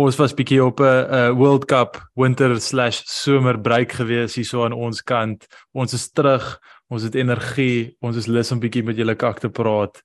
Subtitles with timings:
[0.00, 5.02] Ons was bietjie op 'n uh, World Cup winter/somer break gewees hier so aan ons
[5.02, 5.46] kant.
[5.72, 6.60] Ons is terug.
[6.88, 7.96] Ons het energie.
[8.00, 10.00] Ons is lus om bietjie met julle kak te praat.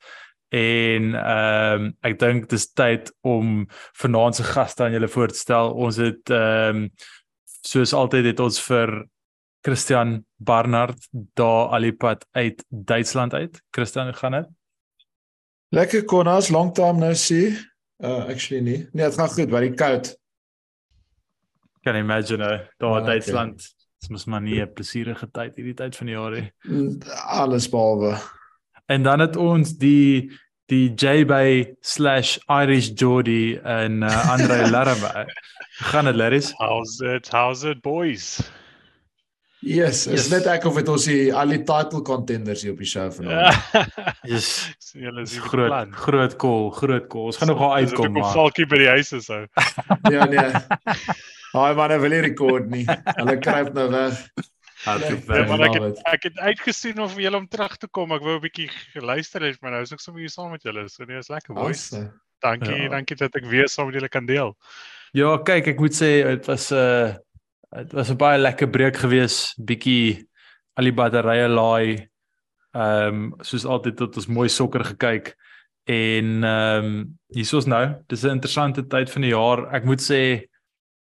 [0.50, 3.68] En ehm um, ek dink dit is tyd om
[4.00, 5.72] vanaand se gaste aan julle voor te stel.
[5.72, 6.90] Ons het ehm um,
[7.64, 9.08] soos altyd het ons vir
[9.62, 13.62] Christian Barnard daar alipad uit Duitsland uit.
[13.72, 14.48] Christian, gaan dit?
[15.70, 17.58] Lekker Konas, long time no see.
[18.04, 18.88] Uh actually nie.
[18.92, 20.12] Nee, dit gaan goed, baie koud.
[21.82, 23.76] Kan imagine uh, daar in Ah, Duitsland.
[24.00, 26.52] Dit mos maar nie 'n plesierige tyd hierdie tyd van die jaar nie.
[27.26, 28.18] Alles behalwe.
[28.86, 30.32] En dan het ons die
[30.68, 35.26] die JB/Irish Geordie en uh, Andre Larraba.
[35.80, 36.52] gaan dit Laris?
[36.58, 37.28] How's it?
[37.32, 38.52] How's it, boys?
[39.60, 40.30] Yes, is Yes.
[40.30, 43.56] net ek of het ons die al die title contenders hier op die show vanaand.
[44.24, 44.50] Yes.
[44.88, 45.92] Sien julle is Groot groot plan.
[45.94, 47.22] groot call, groot call.
[47.32, 48.22] Ons gaan nog wel uitkom maar.
[48.22, 48.34] maar.
[48.38, 49.48] Valkie by die huis is ou.
[50.14, 50.52] Ja nee.
[51.58, 52.86] Haai manne wil nie rekord nie.
[53.18, 54.22] Hulle kruip nou weg.
[54.86, 55.48] Hardloop Ja, Ja, weg.
[55.50, 58.12] maar ek het, ek het uitgesien of julle om terug te kom.
[58.14, 60.86] Ek wou 'n bietjie geluister het, maar nou is ek sommer hier saam met julle.
[60.90, 61.90] So nee, is lekker boys.
[61.92, 62.12] Awesome.
[62.46, 62.90] Dankie, Ja.
[62.90, 64.54] dankie dat ek weer saam met julle kan deel.
[65.14, 67.16] Ja, kyk, ek moet sê dit was 'n uh,
[67.84, 69.54] dit was 'n baie lekker breek gewees.
[69.60, 70.28] Bietjie
[70.78, 72.08] al die batterye laai.
[72.74, 75.36] Ehm um, soos altyd tot ons mooi sokker gekyk.
[75.86, 79.74] En ehm um, hiersoos nou, dis 'n interessante tyd van die jaar.
[79.74, 80.46] Ek moet sê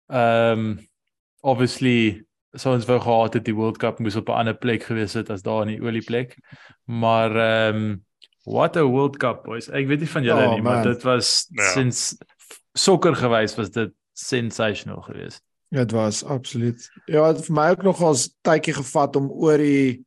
[0.09, 0.79] ehm um,
[1.43, 5.15] obviously sou ons wou gehad het die World Cup moes op 'n ander plek gewees
[5.15, 6.37] het as daar in die olieplek.
[6.87, 8.05] Maar ehm um,
[8.45, 9.69] what a World Cup boys.
[9.71, 10.93] Ek weet nie van julle Oh, nie, maar man.
[10.93, 11.63] dit was Ja.
[11.73, 12.17] sins
[12.75, 15.43] sokker gewys was dit sensational geweest.
[15.73, 16.91] Dit was absoluut.
[17.09, 20.03] Ja, het vir my ook nogals tydjie gevat om oor die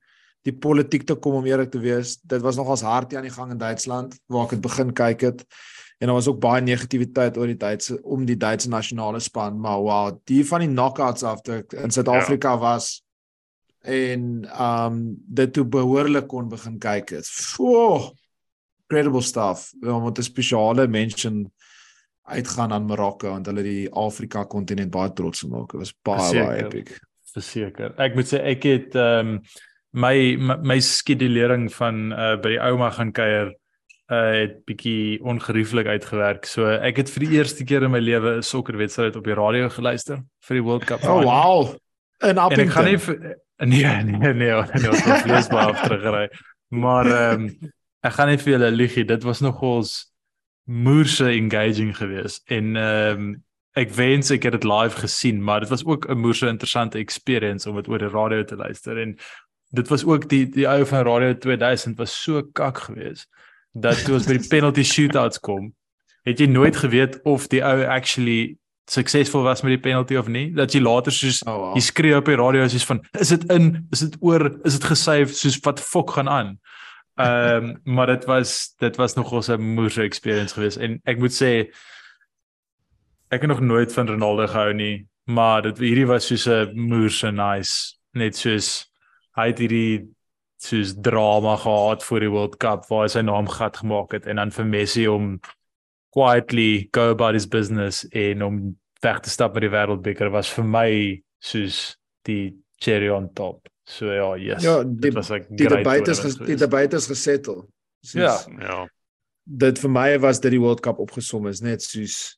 [0.45, 2.19] die politiek te kom om eerlik te wees.
[2.21, 5.23] Dit was nogals hard hier aan die gang in Duitsland waar ek het begin kyk
[5.25, 5.41] het.
[5.97, 9.81] En daar was ook baie negativiteit oor die Duitse om die Duitse nasionale span, maar
[9.81, 12.61] wow, die van die knockouts af toe in Suid-Afrika ja.
[12.61, 13.01] was
[13.81, 17.25] en um dit toe behoorlik kon begin kyk het.
[17.25, 18.13] Foo,
[18.85, 19.71] incredible stuff.
[19.81, 21.49] Ja, met 'n spesiale mention
[22.25, 25.71] uitgaan aan Marokko want hulle die Afrika kontinent baie trots gemaak.
[25.71, 26.45] Dit was baie Verseker.
[26.47, 26.95] baie epic.
[27.33, 27.93] Verseker.
[28.01, 29.39] Ek moet sê ek het ehm um,
[29.95, 33.53] my, my my skedulering van uh by die ouma gaan kuier
[34.11, 36.45] uh het bietjie ongerieflik uitgewerk.
[36.45, 39.69] So ek het vir die eerste keer in my lewe 'n sokkerwedstryd op die radio
[39.69, 41.03] geluister vir die World Cup.
[41.03, 41.75] Oh wow.
[42.23, 42.71] In En ek Appington.
[42.71, 46.29] gaan nie vir- nee nee nee nee, nee ons het vleesbaar af teruggery.
[46.69, 47.71] Maar ehm um,
[48.03, 49.05] ek gaan nie vir julle lieg nie.
[49.05, 50.11] Dit was nogals
[50.65, 53.43] moerse engaging geweest en ehm um,
[53.75, 57.69] ek wens ek het dit live gesien, maar dit was ook 'n moerse interessante experience
[57.69, 59.17] om dit oor die radio te luister en
[59.69, 63.27] dit was ook die die ou van Radio 2000 was so kak geweest
[63.75, 65.73] dat toe ons by die penalty shootouts kom,
[66.23, 68.55] het jy nooit geweet of die ou actually
[68.91, 70.47] suksesvol was met die penalty of nie.
[70.55, 71.71] Dat jy later soos Oh wow.
[71.75, 74.87] Jy skree op die radio soos van is dit in, is dit oor, is dit
[74.91, 76.51] gesave soos wat fok gaan aan.
[77.15, 81.31] Ehm um, maar dit was dit was nogal 'n moerse experience geweest en ek moet
[81.31, 81.71] sê
[83.29, 87.31] ek het nog nooit van Ronaldo gehou nie, maar dit hierdie was soos 'n moerse
[87.31, 88.91] nice, net soos
[89.35, 90.07] hy het hierdie
[90.57, 94.35] soos drama gehad vir die World Cup waar hy sy naam gat gemaak het en
[94.35, 95.39] dan vir Messi om
[96.15, 100.63] quietly go about his business en om weg te stap met die wêreldbeker was vir
[100.63, 103.67] my soos die cherry on top.
[103.87, 104.63] So ja, yes.
[104.63, 107.67] Ja, die- dit was 'n Die great debat is ges, die debat is gesettle.
[108.13, 108.39] Ja.
[108.59, 108.87] Ja.
[109.47, 112.37] Dit vir my was dit die World Cup opgesom is net soos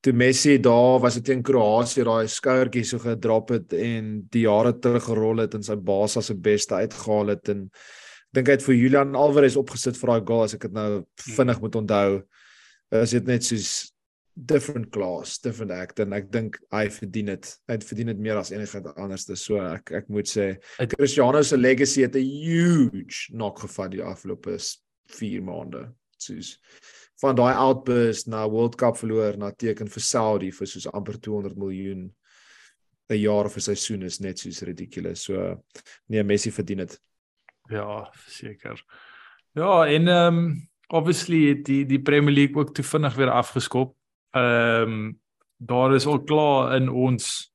[0.00, 4.72] toe Messi daar was dit teen Kroasie daai skouertjie so gedrop het en die jare
[4.78, 8.52] terug gerol het en sy baas as se beste uitgehaal het en ek dink hy
[8.52, 12.22] het vir Julian Alvarez opgesit vir daai goal as ek dit nou vinnig moet onthou.
[12.92, 13.92] Is dit net soos
[14.36, 17.50] different class, different act en ek dink hy verdien dit.
[17.70, 19.26] Hy verdien dit meer as enigiemand anders.
[19.40, 20.56] So ek ek moet sê
[20.96, 25.92] Cristiano se legacy het 'n huge knock gevat die afgelope s- 4 maande.
[26.18, 26.58] Soos
[27.20, 31.56] van daai outburst na World Cup verloor na teken vir Saudi vir soos amper 200
[31.56, 32.10] miljoen
[33.10, 35.22] 'n jaar of 'n seisoen is net soos ridiculous.
[35.22, 35.62] So
[36.08, 36.98] nee, Messi verdien dit.
[37.70, 38.82] Ja, seker.
[39.54, 43.94] Ja, en ehm um, obviously het die die Premier League ook te vinnig weer afgeskop.
[44.34, 45.18] Ehm um,
[45.56, 47.52] daar is al klaar in ons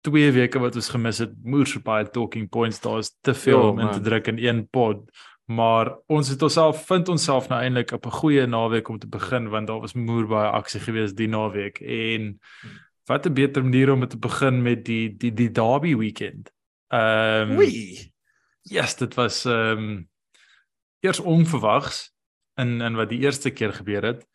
[0.00, 3.68] 2 weke wat ons gemis het, moers baie talking points, daar is te veel Ja,
[3.68, 5.04] om in te druk in een pod.
[5.50, 9.48] Maar ons het onsself vind onsself nou eintlik op 'n goeie naweek om te begin
[9.48, 12.40] want daar was moer baie aksie geweest die naweek en
[13.06, 16.52] wat 'n beter manier om te begin met die die die Derby weekend.
[16.88, 18.12] Ehm um, Oei.
[18.62, 20.08] Yes, dit was ehm um,
[21.00, 22.12] eers onverwags
[22.54, 24.26] in in wat die eerste keer gebeur het.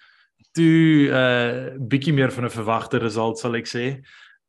[0.56, 3.86] Toe uh bietjie meer van 'n verwagte result sal ek sê.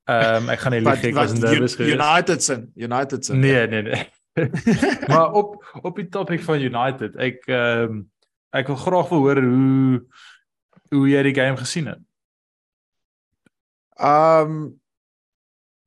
[0.07, 1.99] Ehm um, ek gaan nie lieg ek was nervus geweest.
[1.99, 3.41] United sin, United sin.
[3.43, 4.05] Nee, nee, nee.
[5.11, 8.03] maar op op die topic van United, ek ehm um,
[8.57, 10.03] ek wil graag wil hoor hoe
[10.95, 12.03] hoe jy die game gesien het.
[13.99, 14.61] Ehm um,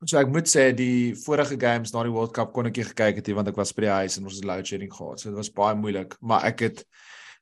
[0.07, 3.19] so ek moet sê die vorige games na die World Cup kon ek nie gekyk
[3.19, 5.19] het nie want ek was by die huis en ons het load shedding gehad.
[5.19, 6.83] So dit was baie moeilik, maar ek het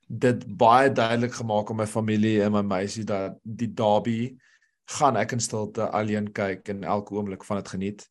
[0.08, 4.36] dit baie duidelik gemaak aan my familie en my meisie dat die derby
[4.96, 8.06] gaan ek in stilte alleen kyk en elke oomblik van dit geniet.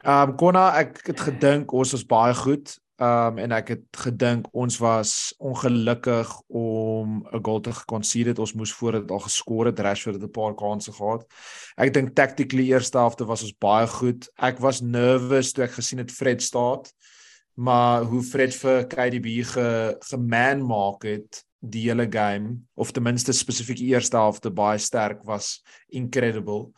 [0.00, 2.72] Ehm um, Konna, ek het gedink ons was baie goed.
[3.00, 8.40] Ehm um, en ek het gedink ons was ongelukkig om 'n goal te geconcede.
[8.40, 9.80] Ons moes voor dit al geskor het.
[9.80, 11.26] Rashford het 'n paar kansse gehad.
[11.76, 14.28] Ek dink tactically eerste helfte was ons baie goed.
[14.36, 16.80] Ek was nervous toe ek gesien het Fred staan.
[17.60, 19.68] Maar hoe Fred vir KDB ge
[20.08, 25.20] geman maak het die hele game of ten minste spesifiek die eerste helfte baie sterk
[25.28, 25.58] was
[25.92, 26.70] incredible.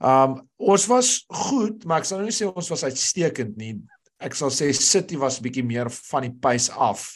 [0.00, 3.74] Um ons was goed, maar ek sal nou nie sê ons was uitstekend nie.
[4.22, 7.10] Ek sal sê City was bietjie meer van die pace af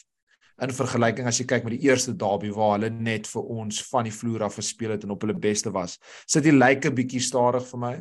[0.63, 4.07] in vergelyking as jy kyk met die eerste derby waar hulle net vir ons van
[4.09, 5.97] die vloer af gespeel het en op hulle beste was.
[6.29, 7.97] City lyk 'n bietjie stadig vir my.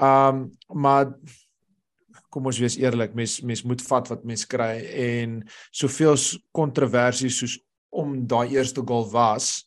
[0.00, 1.12] Um maar
[2.34, 4.72] kom ons wees eerlik, mens mens moet vat wat mens kry
[5.04, 5.38] en
[5.70, 6.18] soveel
[6.56, 7.54] kontroversies soos
[7.94, 9.62] om daai eerste goal was.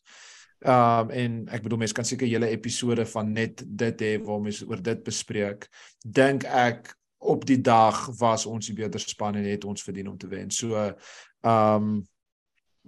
[0.60, 4.66] Um en ek bedoel mense kan seker hele episode van net dit hê waar mense
[4.68, 5.68] oor dit bespreek.
[6.04, 10.18] Dink ek op die dag was ons die beter span en het ons verdien om
[10.18, 10.50] te wen.
[10.50, 10.76] So
[11.46, 12.00] um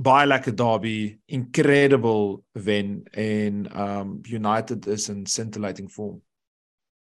[0.00, 6.20] baie lekker derby, incredible wen en um United is in scintillating form.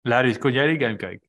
[0.05, 1.23] Larry, kon jy die game kyk?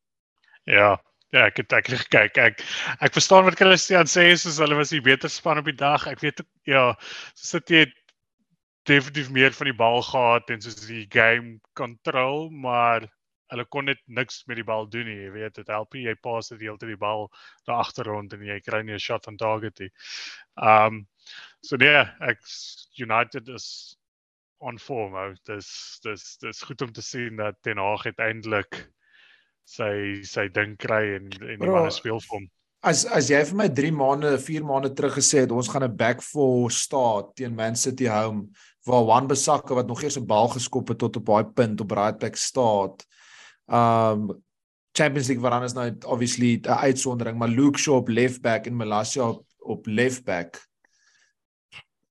[0.68, 0.96] Ja,
[1.36, 2.40] ja, ek het ek het gekyk.
[2.40, 2.64] Ek
[3.04, 6.08] ek verstaan wat Christian sê soos hulle was die beter span op die dag.
[6.12, 6.86] Ek weet ook ja,
[7.34, 7.84] so sit jy
[8.90, 13.08] definitief meer van die bal gehad en soos die game control, maar
[13.54, 15.18] hulle kon net niks met die bal doen nie.
[15.26, 17.28] Jy weet, dit help nie jy pas dit heeltyd die bal
[17.68, 19.92] daar agter rond en jy kry nie 'n shot on target nie.
[20.58, 21.06] Um
[21.62, 22.42] so nee, ek
[22.98, 23.98] United is
[24.60, 25.16] on form.
[25.16, 25.34] ou.
[25.46, 28.86] Dis dis dis goed om te sien dat Ten Hag uiteindelik
[29.66, 32.46] sy sy ding kry en en die manne speel vir hom.
[32.86, 35.98] As as jy vir my 3 maande, 4 maande terug gesê het ons gaan 'n
[35.98, 38.50] back four staat teen Man City home
[38.86, 41.92] waar Wan Bissaka wat nog eers 'n bal geskop het tot op daai punt op
[41.92, 43.06] right back staat.
[43.68, 44.44] Um
[44.94, 48.76] Champions League waaraan is nou obviously 'n uitsondering, maar Luke Shaw op left back en
[48.76, 50.62] Malasia op op left back.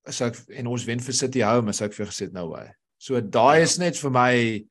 [0.04, 2.66] As ek en ons wen vir City home, as ek vir gesê het nou hy.
[2.98, 3.62] So daai Ja.
[3.62, 4.64] is net vir my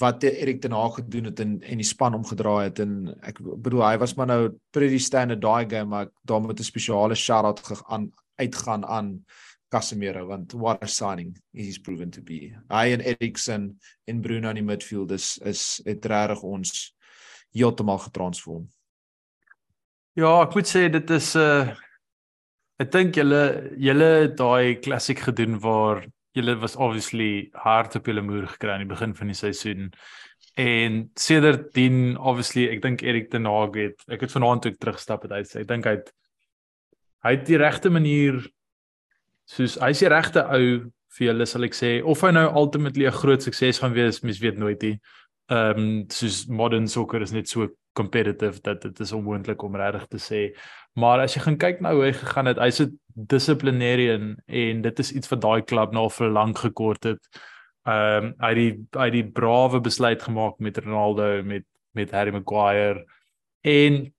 [0.00, 3.82] wat Erik ten Hag gedoen het en en die span omgedraai het en ek bedoel
[3.84, 4.42] hy was maar nou
[4.72, 9.24] pretty standard daai game maar daar moet 'n spesiale shout-out ge- aan uitgaan aan
[9.68, 12.52] Casemiro want what a signing he's proven to be.
[12.68, 16.94] Hy en Eriksen en Bruno in die midfield is is het regtig ons
[17.52, 18.68] heeltemal getransform.
[20.14, 21.74] Ja, ek moet sê dit is 'n uh,
[22.80, 26.04] ek dink julle julle daai klassiek gedoen waar
[26.36, 29.90] julle was obviously hard op julle moer gekry aan die begin van die seisoen.
[30.60, 35.32] En sedertdien obviously ek dink Erik ten Hag het ek het vanaand toe terugstap het
[35.32, 35.54] uit.
[35.62, 36.12] Ek dink hy het
[37.22, 38.40] hy het die regte manier
[39.46, 40.64] soos hy's die regte ou
[41.12, 44.40] vir julle sal ek sê of hy nou ultimately 'n groot sukses gaan wees, mens
[44.40, 44.96] weet nooit nie.
[45.50, 50.06] Ehm um, soos modern soccer is net so competitive dat dit is onmoontlik om regtig
[50.06, 50.58] te sê.
[50.94, 54.98] Maar as jy gaan kyk na hoe hy gegaan het, hy's 'n dissiplinarian en dit
[54.98, 57.20] is iets wat daai klub nou al vir lank gekort het.
[57.86, 62.10] Ehm um, hy het die hy het die brawe besluit gemaak met Ronaldo met met
[62.10, 63.04] Harry Maguire
[63.60, 64.12] en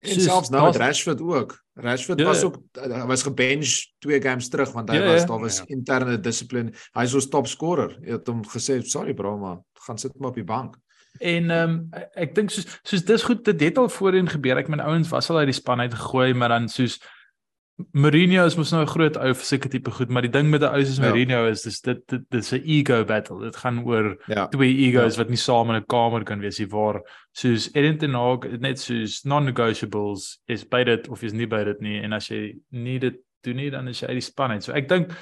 [0.00, 1.64] En soos selfs nou met Rashford ook.
[1.74, 2.24] Rashford Ja.
[2.26, 2.56] was ook
[3.06, 5.26] was gebench twee games terug want hy Ja, was ja.
[5.26, 5.64] daar was Ja.
[5.66, 6.72] interne dissipline.
[6.92, 7.98] Hy is ons top scorer.
[8.02, 10.76] Hy het hom gesê, "Sorry bro, maar gaan sit maar op die bank."
[11.20, 14.56] En ehm um, ek dink soos soos dis goed dit het al voorheen gebeur.
[14.58, 16.98] Ek meen ouens was al uit die span uit gegooi, maar dan soos
[17.92, 20.62] Mourinho is mos nou 'n groot ou vir sulke tipe goed, maar die ding met
[20.62, 21.02] 'n ou soos Ja.
[21.04, 23.40] Mourinho is dis dit dit dis 'n ego battle.
[23.44, 24.46] Dit gaan oor Ja.
[24.46, 27.02] twee egos wat nie saam in 'n kamer kan wees nie waar
[27.34, 31.80] soos Erin ten Hag net soos non-negotiables is by dit of is nie by dit
[31.80, 34.64] nie en as jy nie dit doen nie dan is jy uit die span uit.
[34.64, 35.12] So ek dink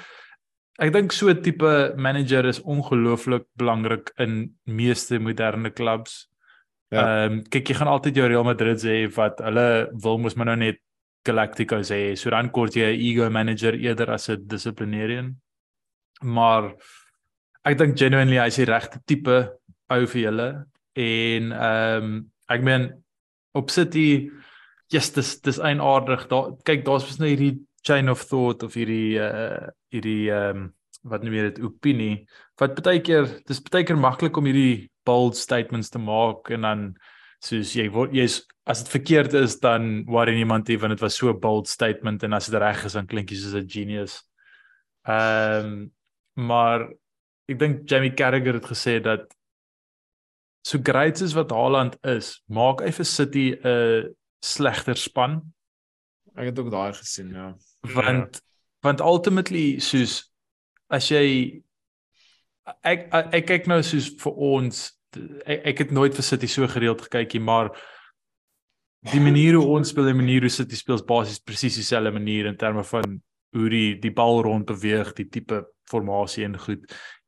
[0.79, 6.27] ek dink so 'n tipe manager is ongelooflik belangrik in meeste moderne clubs.
[6.91, 7.25] Ja.
[7.25, 10.55] Ehm kyk jy gaan altyd jou Real Madrid sê wat hulle wil mos maar nou
[10.55, 10.79] net
[11.25, 12.15] Galacticos hê.
[12.15, 15.35] So dan kort jy 'n ego manager eerder as 'n disciplinarian.
[16.21, 16.75] Maar
[17.65, 19.51] ek dink genuinely hy's die regte tipe
[19.89, 20.65] ou vir julle
[20.95, 23.03] en ehm um, ek meen
[23.53, 24.29] op City
[24.91, 26.27] yes dis dis eienaardig.
[26.27, 30.73] Daar kyk daar's mos nou hierdie chain of thought of hierdie uh hierdie ehm um,
[31.05, 32.13] wat noem jy dit opinie
[32.57, 36.85] wat baie keer dis baie keer maklik om hierdie bold statements te maak en dan
[37.45, 41.17] soos jy word jy's as dit verkeerd is dan worry niemand nie want dit was
[41.19, 44.23] so 'n bold statement en as dit reg is dan klink jy soos 'n genius.
[45.07, 45.91] Ehm um,
[46.35, 46.89] maar
[47.47, 49.29] ek dink Jamie Carragher het gesê dat
[50.65, 55.53] so great as wat Haaland is, maak hy vir City 'n slegter span
[56.35, 57.53] Ek het ook daai gesien, ja.
[57.95, 58.41] want
[58.85, 60.23] want ultimately soos
[60.93, 61.25] as jy
[62.85, 64.85] ek ek, ek kyk nou soos vir ons
[65.45, 67.73] ek, ek het nooit vir City so gereeld gekyk nie maar
[69.11, 72.49] die manier hoe ons speel en manier hoe City speel is basies presies dieselfde manier
[72.49, 73.19] in terme van
[73.55, 76.83] hoe die die bal rond beweeg, die tipe formasie en goed.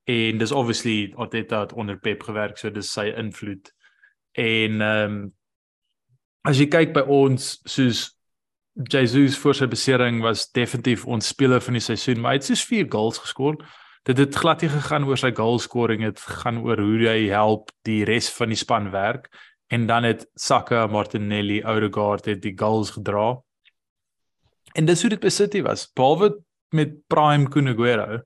[0.09, 3.71] En dis obviously Arteta het onder Pep gewerk, so dis sy invloed.
[4.37, 5.25] En ehm um,
[6.47, 8.05] as jy kyk by ons soos
[8.83, 12.65] Jesus voor sy besering was definitief ons speler van die seisoen, maar hy het soos
[12.69, 13.57] 4 goals geskoor.
[14.05, 17.71] Dit het glad nie gegaan oor sy goal scoring, dit gaan oor hoe hy help
[17.87, 19.31] die res van die span werk
[19.67, 23.35] en dan het Saka, Martinelli, Odegaard het die goals gedra.
[24.75, 25.87] En dis hoe dit by City was.
[25.91, 26.37] Behalwe
[26.71, 28.21] met Prime Kun Aguero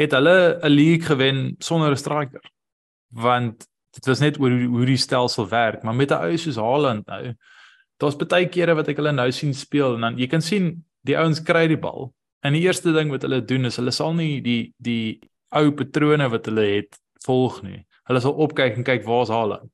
[0.00, 2.42] het hulle 'n league gewen sonder 'n striker.
[3.08, 7.06] Want dit was net hoe hoe die stelsel werk, maar met 'n ou soos Haaland
[7.06, 7.34] nou,
[8.00, 10.72] daar's baie kere wat ek hulle nou sien speel en dan jy kan sien
[11.06, 12.10] die ouens kry die bal.
[12.44, 15.20] En die eerste ding wat hulle doen is hulle sal nie die die
[15.56, 17.82] ou patrone wat hulle het volg nie.
[18.08, 19.70] Hulle sal opkyk en kyk waar's Haaland.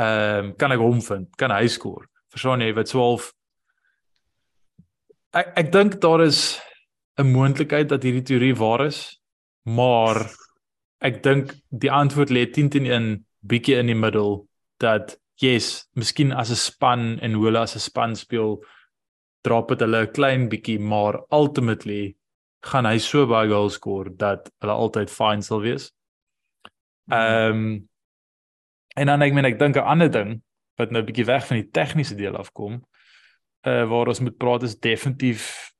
[0.00, 1.28] Ehm um, kan ek hom vind?
[1.36, 2.06] Kan hy skoor?
[2.32, 3.32] Verstaan jy wat 12
[5.32, 6.60] Ek ek dink daar is
[7.18, 9.20] 'n moontlikheid dat hierdie teorie waar is,
[9.64, 10.28] maar
[11.00, 14.46] ek dink die antwoord lê 10 teen 1 bietjie in die middel
[14.78, 18.62] dat yes, miskien as 'n span en hoe hulle as 'n span speel
[19.42, 22.16] drop dit hulle 'n klein bietjie, maar ultimately
[22.62, 25.90] gaan hy so baie goals skoor dat hulle altyd fine sal wees.
[27.10, 27.88] Ehm um,
[28.96, 30.42] en dan ek meen ek dink 'n ander ding
[30.78, 32.82] wat nou 'n bietjie weg van die tegniese deel afkom,
[33.66, 35.72] uh waar ons moet praat is definitief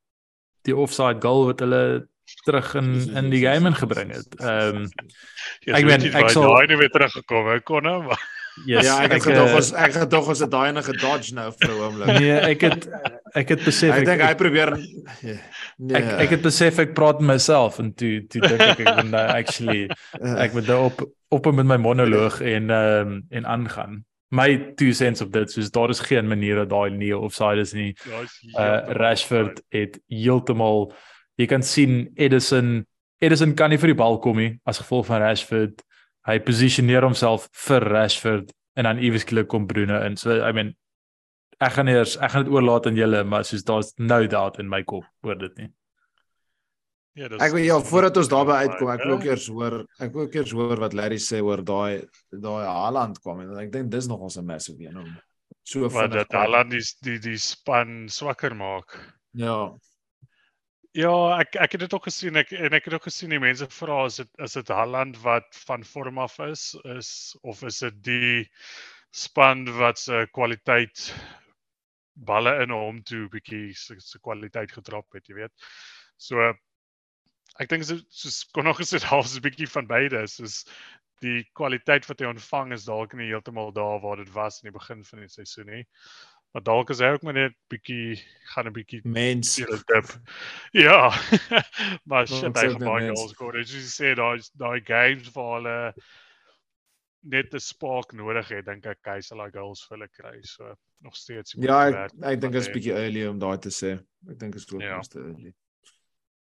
[0.65, 2.09] die offside goal wat hulle
[2.45, 4.41] terug in in die game ingebring het.
[4.41, 4.89] Ehm um,
[5.67, 8.21] Ek weet meen, nie ek sal- daai nou weer teruggekom het kon nou maar
[8.67, 11.35] yes, ja, ek het eh, gedog ons ek het gedog ons het daai enige dodge
[11.35, 12.13] nou vir 'n oomblik.
[12.21, 12.89] Nee, ek het
[13.35, 14.77] ek het besef Ek dink hy ek, probeer
[15.23, 15.37] ja,
[15.79, 15.97] nee.
[15.97, 19.11] ek ek het besef ek praat met myself en toe toe dink ek ek moet
[19.11, 19.89] nou actually
[20.21, 24.05] Eh, ek moet nou op op met my monoloog en ehm um, en aangaan.
[24.33, 27.73] My two cents op dit soos daar is geen manier dat daai nie offside is
[27.73, 27.97] nie.
[28.57, 30.93] Uh Rashford het heeltemal
[31.41, 32.87] jy kan sien Edison
[33.19, 35.83] Edison kan nie vir die bal kom nie as gevolg van Rashford.
[36.29, 40.17] Hy posisioneer homself vir Rashford en dan ieweskielik kom Bruno in.
[40.17, 40.75] So I mean
[41.63, 44.71] ek gaan eers ek gaan dit oorlaat aan julle, maar soos daar's no doubt in
[44.71, 45.71] my kop oor dit nie.
[47.19, 50.15] Ja, dis Ek wil ja, voordat ons daarby uitkom, ek wil ook eers hoor, ek
[50.15, 53.91] wil ook eers hoor wat Larry sê oor daai daai Haaland kwam en ek dink
[53.93, 55.11] dis nog ons 'n massive een om
[55.63, 58.97] so wat vinnig dat Haaland die die die span swakker maak.
[59.37, 59.75] Ja.
[60.93, 61.09] Ja,
[61.41, 64.03] ek ek het dit ook gesien ek en ek het ook gesien die mense vra
[64.05, 67.13] as dit is dit Haaland wat van vorm af is is
[67.49, 68.43] of is dit die
[69.23, 71.07] span wat se kwaliteit
[72.29, 75.67] balle in hom toe bietjie se se kwaliteit gedrop het, jy weet.
[76.21, 76.53] So
[77.57, 80.61] ek dink so soos kon nog gesê half 'n bietjie van beide, soos
[81.25, 84.79] die kwaliteit wat hy ontvang is dalk nie heeltemal daar waar dit was in die
[84.79, 85.85] begin van die seisoen nie.
[86.53, 88.19] Maar dalk is hy ook maar net bietjie
[88.53, 89.55] gaan 'n bietjie Mens.
[89.57, 90.11] Dip.
[90.85, 91.09] Ja.
[92.09, 93.37] maar shit, hy net baie goals.
[93.61, 95.95] As jy sê daai daai games waar hulle
[97.25, 100.37] net 'n spark nodig het, dink ek hy sal daai goals vir hulle kry.
[100.43, 103.73] So nog steeds die Ja, ek ek dink dit is bietjie early om daai te
[103.73, 103.97] sê.
[104.29, 104.97] Ek dink dit is ook Ja.
[104.97, 105.55] nog te early.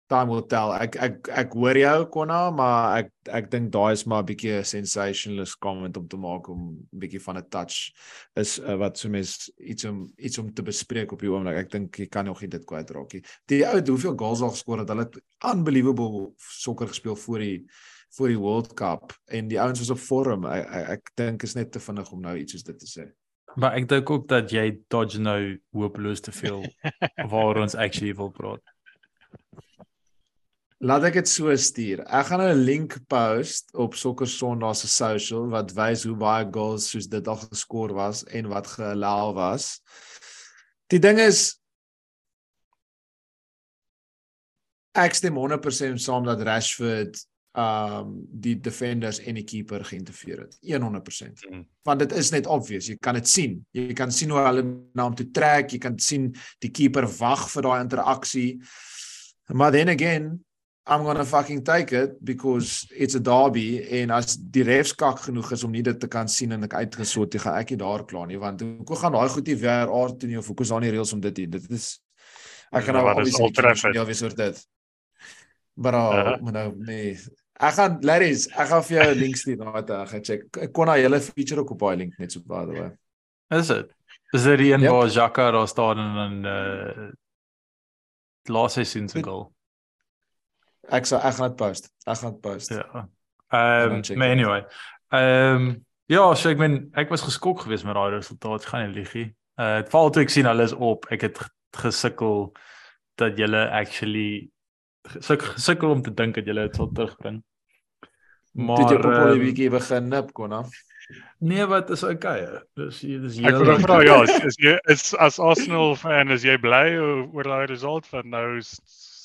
[0.08, 0.72] Time will tell.
[0.72, 4.54] Ek ek ek hoor jou Konna, maar ek ek dink daai is maar 'n bietjie
[4.56, 7.92] 'n sensationalist comment om te maak om 'n bietjie van 'n touch
[8.34, 11.60] is uh, wat so mens iets om iets om te bespreek op die oomblik.
[11.60, 13.22] Ek dink jy kan nog nie dit kwyt raak nie.
[13.46, 14.88] Die ou het hoeveel goals al geskor het.
[14.88, 17.66] Hulle het unbelievable sokker gespeel voor die
[18.16, 20.46] voor die World Cup en die ouens was op vorm.
[20.46, 23.10] Ek ek, ek dink is net te vinnig om nou iets soos dit te sê.
[23.56, 26.64] Maar ek dink ook dat jy dodge nou hopeloos te veel
[27.32, 28.62] waar ons actually wil praat.
[30.78, 32.04] Laat ek dit so stuur.
[32.06, 36.90] Ek gaan 'n link post op Sokker Sondag se social wat wys hoe baie goals
[36.90, 39.80] soos dit al geskor was en wat gehalal was.
[40.86, 41.58] Die ding is
[44.94, 47.26] ek stem 100% saam dat Rashford
[47.58, 51.42] um die defenders en die keeper geïnterfereer het 100%.
[51.50, 51.66] Mm.
[51.82, 53.66] Want dit is net obvious, jy kan dit sien.
[53.74, 54.62] Jy kan sien hoe hulle
[54.94, 56.30] na hom toe trek, jy kan sien
[56.62, 58.60] die keeper wag vir daai interaksie.
[59.48, 60.44] Maar then again,
[60.88, 65.18] I'm going to fucking take it because it's a derby en as die refs kak
[65.26, 67.76] genoeg is om nie dit te kan sien en ek uitgesort het, gaan ek nie
[67.82, 70.56] daar klaar nie want hoe gaan daai goed nie weer aard toe nie of hoe
[70.64, 71.46] is daar nie reëls om dit nie.
[71.58, 72.00] Dit is
[72.72, 74.64] ek gaan nou obviously ja, wie soort dit.
[75.76, 76.40] Maar uh, Uh-huh.
[76.42, 77.12] maar nou nee.
[77.60, 80.42] Ek gaan Larrys, ek gaan vir jou 'n link stuur na ek gaan check.
[80.62, 82.90] Ek kon daai hele feature ook op daai link net so by the way.
[83.58, 83.92] Is dit?
[84.32, 84.90] Is dit die een Yep.
[84.90, 87.10] waar Jacques daar staan en dan uh
[88.48, 89.52] laaste seisoen se goal?
[90.90, 91.90] Ek sal ek gaan dit post.
[92.06, 92.70] Ek gaan dit post.
[92.72, 93.08] Ja.
[93.48, 94.64] Ehm check maar anyway.
[95.08, 95.74] Ehm
[96.06, 99.14] ja, so ek ben ek was geskok geweest met daai resultaat, gaan nie lieg.
[99.58, 101.08] Uh dit val toe ek sien hulle is op.
[101.12, 101.40] Ek het
[101.76, 102.52] gesukkel
[103.20, 104.50] dat julle actually
[105.08, 107.42] gesukkel om te dink dat julle dit sal terugbring.
[108.52, 110.70] Maar dit jy Maar probeer 'n ehm, bietjie begin nip kon af.
[111.38, 112.46] nee, wat is okay.
[112.74, 116.96] Dis dis Ek wil vra ja, is, jy is as Arsenal fan is jy bly
[116.98, 118.60] oor daai result van nou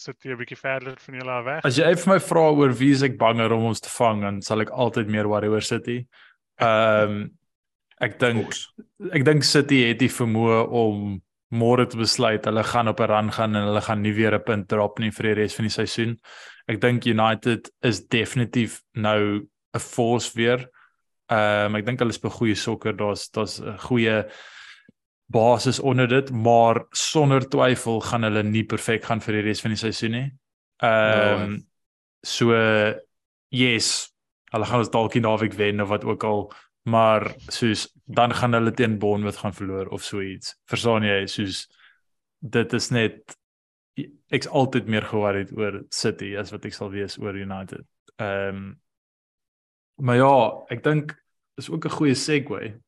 [0.04, 1.66] sit jy 'n bietjie verder van julle af weg?
[1.66, 4.42] As jy vir my vra oor wie is ek banger om ons te vang, dan
[4.42, 6.06] sal ek altyd meer worry oor City.
[6.60, 7.32] Ehm
[8.02, 8.56] ek dink
[9.14, 11.22] ek dink City het die vermoë om
[11.54, 14.44] môre te besluit hulle gaan op 'n run gaan en hulle gaan nie weer 'n
[14.44, 16.20] punt drop nie vir die res van die seisoen.
[16.68, 20.70] Ek dink United is definitief nou 'n force weer.
[21.30, 22.94] Ehm um, ek dink hulle speel goeie sokker.
[22.94, 24.26] Daar's daar's 'n goeie
[25.32, 29.72] basis onder dit, maar sonder twyfel gaan hulle nie perfek gaan vir die res van
[29.72, 30.32] die seisoen nie.
[30.84, 31.60] Ehm um, No.
[32.24, 32.54] so
[33.50, 34.14] yes,
[34.52, 36.54] hulle gaan ons dalk die naweek wen of wat ook al,
[36.84, 40.56] maar soos dan gaan hulle teen Bournemouth gaan verloor of so iets.
[40.70, 41.26] Verstaan jy?
[41.28, 41.68] Soos
[42.40, 43.38] dit is net
[44.34, 47.86] ek's altyd meer ge-worried oor City as wat ek sal wees oor United.
[48.20, 48.80] Ehm um,
[50.02, 50.36] maar ja,
[50.74, 51.12] ek dink
[51.58, 52.80] is ook 'n goeie segue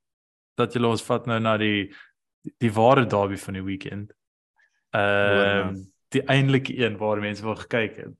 [0.57, 1.93] dat jy ons vat nou na die
[2.61, 4.13] die, ware derby van die weekend.
[4.95, 8.13] Ehm um, die eintlike een waar mense wil gekyk het.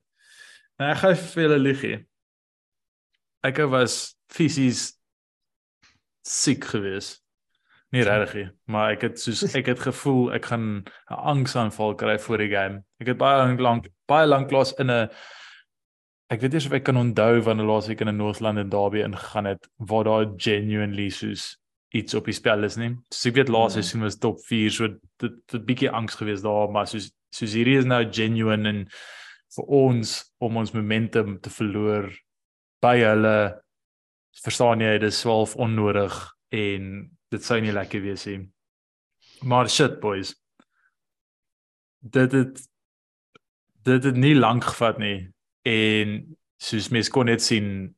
[0.76, 1.94] Nou ek gaan vir julle lieg hê.
[3.46, 4.90] Ek was fisies
[6.26, 7.22] siek geweest.
[7.94, 12.18] Nie regtig nie, maar ek het soos ek het gevoel ek gaan 'n angsaanval kry
[12.18, 12.82] voor die game.
[13.00, 15.08] Ek het baie lank lank baie lank klas in 'n
[16.28, 19.04] ek weet nie of ek kan onthou wanneer laas ek in 'n North London derby
[19.06, 21.56] ingegaan het waar daar genuinely soos
[21.94, 22.94] iets op die spel is nie.
[23.14, 23.82] So ek weet laas Hmm.
[23.82, 27.78] seisoen was top 4, so dit dit bietjie angs geweest daar, maar soos soos hierdie
[27.78, 28.88] is nou genuine en
[29.56, 32.10] vir ons om ons momentum te verloor
[32.82, 33.36] by hulle
[34.44, 36.14] verstaan jy dis swaalf onnodig
[36.52, 38.48] en dit sou nie lekker wees nie.
[39.42, 40.34] Maar shit boys.
[42.00, 42.60] Dit het
[43.86, 45.28] dit het nie lank gevat nie
[45.66, 47.95] en soos mense kon net sien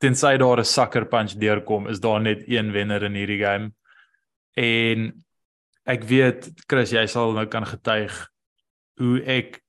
[0.00, 3.72] tensy daar 'n sucker punch deurkom is daar net een wenner in hierdie game.
[4.56, 5.24] En
[5.86, 8.28] ek weet Chris jy sal nou kan getuig
[8.98, 9.60] hoe ek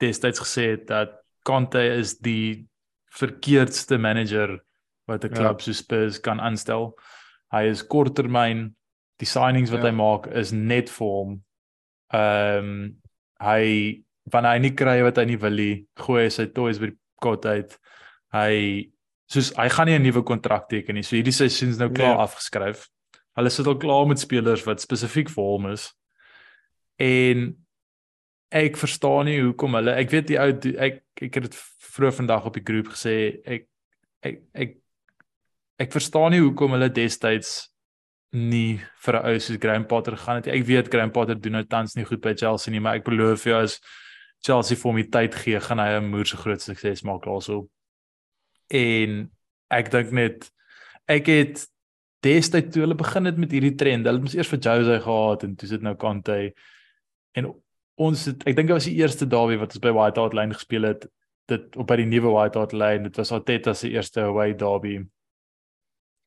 [0.00, 1.10] destyds gesê het dat
[1.44, 2.66] Conte is die
[3.12, 4.60] verkeerdste manager
[5.08, 5.36] wat 'n Ja.
[5.38, 6.94] klub so Spurs kan aanstel.
[7.52, 8.74] Hy is korttermyn.
[9.18, 9.86] Die signings wat Ja.
[9.90, 11.42] hy maak is net vir hom.
[12.12, 12.96] Ehm um,
[13.40, 16.86] hy wanneer hy nie kry wat hy nie wil nie, gooi hy sy toys by
[16.86, 17.78] die kot uit.
[18.32, 18.90] Hy
[19.30, 21.02] soos hy gaan nie 'n nuwe kontrak teken nie.
[21.02, 22.24] So hierdie seisoen is nou klaar Nee.
[22.26, 22.88] afgeskryf.
[23.36, 25.92] Hulle sit al klaar met spelers wat spesifiek vir hom is.
[26.98, 27.56] En
[28.50, 31.54] ek verstaan nie hoekom hulle ek weet die ou ek ek het dit
[31.94, 33.66] vroeër vandag op die groep gesê ek
[34.22, 34.76] ek ek
[35.78, 37.68] ek verstaan nie hoekom hulle destyds
[38.32, 40.48] nie vir 'n ou soos Graham Potter gegaan het.
[40.48, 43.44] Ek weet Graham Potter doen nou tans nie goed by Chelsea nie, maar ek beloof
[43.44, 43.80] jou as
[44.44, 47.68] Chelsea vir hom die tyd gee, gaan hy 'n moer se groot sukses maak daarso.
[48.70, 49.30] En
[49.70, 50.48] ek dink net
[51.10, 51.64] ek het
[52.24, 55.46] destyds toe hulle begin het met hierdie trend, hulle het mos eers vir Jose gehad
[55.46, 56.36] en toe sit nou Conte
[57.38, 57.48] en
[58.00, 60.56] ons het ek dink dit was die eerste derby wat ons by White Hart Lane
[60.56, 61.06] gespeel het
[61.50, 65.00] dit op by die nuwe White Hart Lane dit was Arteta se eerste away derby.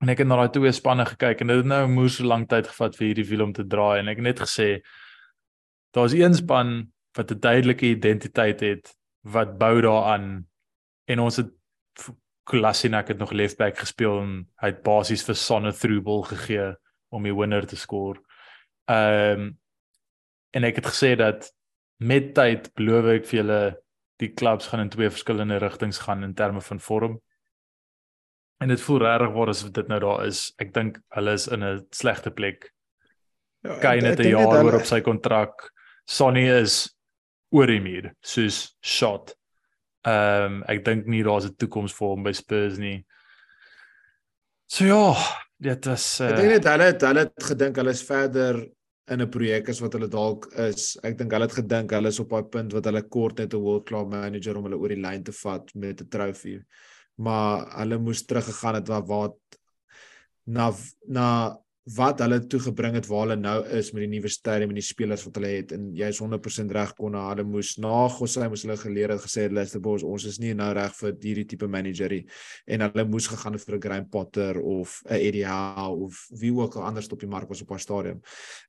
[0.04, 2.50] En ek het na daai twee spanne gekyk en dit het nou moes so lank
[2.52, 4.68] tyd gevat vir hierdie wiel om te draai en ek het net gesê
[5.96, 6.74] daar's een span
[7.18, 10.48] wat 'n duidelike identiteit het wat bou daaraan
[11.08, 11.52] en ons het
[12.44, 16.74] Kolasinac het nog left back gespeel en hy het basies vir Sonne through ball gegee
[17.14, 18.20] om die winner te skoor.
[18.92, 19.52] Ehm um,
[20.54, 21.48] en ek het gesê dat
[21.98, 23.62] met tyd beloof ek vir julle
[24.22, 27.16] die clubs gaan in twee verskillende rigtings gaan in terme van vorm.
[28.62, 30.44] En dit voel regtig waar as dit nou daar is.
[30.62, 32.70] Ek dink hulle is in 'n slegte plek.
[33.64, 35.72] Ja, Kane het 'n jaar oor op sy kontrak.
[36.06, 36.98] Sonny is
[37.50, 39.36] oor die muur, soos shot.
[40.04, 43.06] Ehm um, ek dink nie daar's 'n toekoms vir hom by Spurs nie.
[44.68, 45.16] So ja,
[45.60, 48.60] dit is Ek dink uh, net hulle het hulle het gedink hulle is verder
[49.08, 50.98] in 'n projek as wat hulle dalk is.
[51.04, 53.64] Ek dink hulle het gedink hulle is op daai punt wat hulle kort net 'n
[53.64, 56.60] world class manager om hulle oor die lyn te vat met 'n trofee.
[57.18, 59.32] Maar hulle moes teruggegaan het waar waar
[60.46, 60.74] na
[61.08, 64.80] na wat hulle toe gebring het waar hulle nou is met die nuwe stadium en
[64.80, 68.48] die spelers wat hulle het en jy is 100% reg kon hulle moes na Gossy
[68.48, 71.68] moes hulle geleer het gesê luister boys ons is nie nou reg vir hierdie tipe
[71.68, 72.24] managerie
[72.72, 76.54] en hulle moes gegaan het vir 'n Graham Potter of 'n Eddie Howe of wie
[76.54, 78.22] ook al anders op die mark was op haar stadium.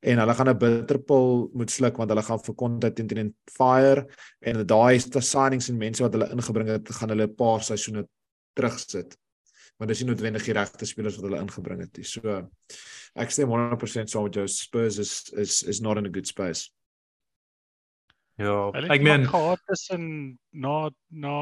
[0.02, 4.06] En hulle gaan 'n bitterpil moet sluk want hulle gaan vir content teen teen fire
[4.40, 8.06] en daai signings en mense wat hulle ingebring het gaan hulle 'n paar seisoene
[8.54, 9.16] terugsit.
[9.78, 12.04] Maar dis nie noodwendig die regte spelers wat hulle ingebring het nie.
[12.04, 12.50] So
[13.16, 14.46] ek stem 100% saam met jou.
[14.48, 16.70] Spurs is is is not in a good space.
[18.36, 21.34] ja, ek meen maar gehad tussen na na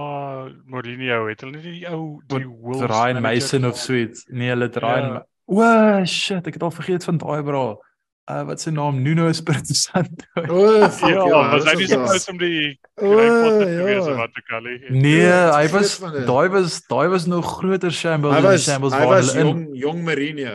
[0.68, 3.84] Mourinho het hulle nie die ou die Wolves Ryan Mason of gehad?
[3.86, 4.24] sweet.
[4.28, 5.12] Nee, hulle het Ryan Ja.
[5.12, 7.64] Ma- O shit, ek het al vergeet van daai bra.
[8.30, 10.24] Uh wat sy naam Nuno Espirito Santo.
[10.52, 14.04] O, fuck, Ja, was hy nie ook- supposed om die O, Grey Potter te wees
[14.04, 14.10] ja.
[14.12, 14.78] of wat ook al nie?
[14.90, 19.32] Nee, Ja, hy was daai was daai was nog groter shambles as shambles waar was
[19.34, 20.54] hulle in jong jong Mourinho.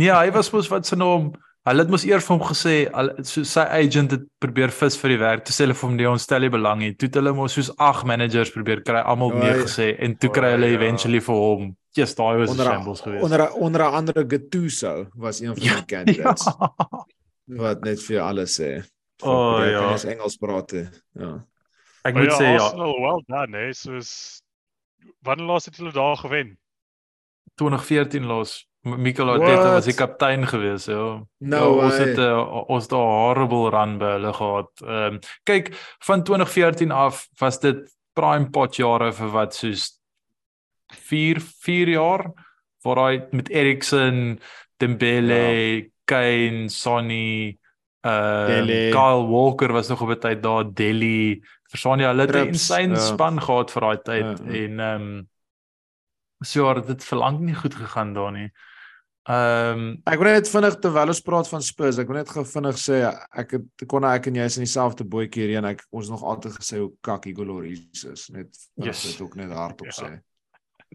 [0.00, 1.30] Nee, hy was mos wat se naam.
[1.68, 5.12] Hulle het mos eers vir hom gesê, al- so sy agent het probeer vis vir
[5.12, 5.42] die werk.
[5.44, 6.94] Toe sê hulle vir hom nee, ons stel nie belang nie.
[6.96, 10.30] Toe het hulle mos soos ag managers probeer kry, almal Ja, nee gesê en toe
[10.32, 10.78] kry hulle ja.
[10.78, 11.66] eventually vir hom.
[11.98, 13.24] Yes, daai was 'n Onder shambles geweest.
[13.24, 16.72] onder onder andere Gattuso was een van Ja, die candidates Ja.
[17.60, 18.70] wat net vir alles sê.
[19.22, 19.90] O, jy ja.
[19.92, 20.72] eens Engels praat.
[21.18, 21.44] Ja.
[22.04, 23.72] Ek moet ja, sê ja, Arsenal well done, hè.
[23.72, 24.40] Soos
[25.22, 26.56] wanneer laas het hulle daar gewen?
[27.56, 28.66] 2014 los.
[28.82, 31.20] Mikel Arteta was die kaptein geweest, ja.
[31.44, 34.70] No ja, ons het uh, ons het 'n horrible run by hulle gehad.
[34.80, 35.68] Ehm um, kyk,
[36.06, 37.84] van 2014 af was dit
[38.16, 40.00] prime pot jare vir wat soos
[40.88, 42.32] 4 4 jaar
[42.82, 44.40] waar hy met Eriksen,
[44.80, 45.84] Dembele, ja.
[46.04, 47.58] Kane, Sonny,
[48.06, 48.90] uh Dele.
[48.90, 52.96] Kyle Walker was nog op 'n tyd daar, Delhi, verstaan jy, hulle het 'n insane
[52.96, 53.00] ja.
[53.00, 54.64] span gehad vir daai tyd Ja, ja.
[54.64, 55.28] en ehm um,
[56.40, 58.48] so ja, dit het verlang nie goed gegaan daar nie.
[58.48, 58.69] Ehm
[59.30, 62.78] um, Ek wil net vinnig terwyl ons praat van Spurs, ek wil net gou vinnig
[62.80, 63.00] sê
[63.42, 66.22] ek het kon ek en jy is in dieselfde bootjie hier en ek ons nog
[66.22, 68.28] altyd gesê hoe kak Igor Lloris is.
[68.34, 69.02] Net Yes.
[69.12, 69.92] dit ook net hardop Ja.
[69.92, 70.20] sê.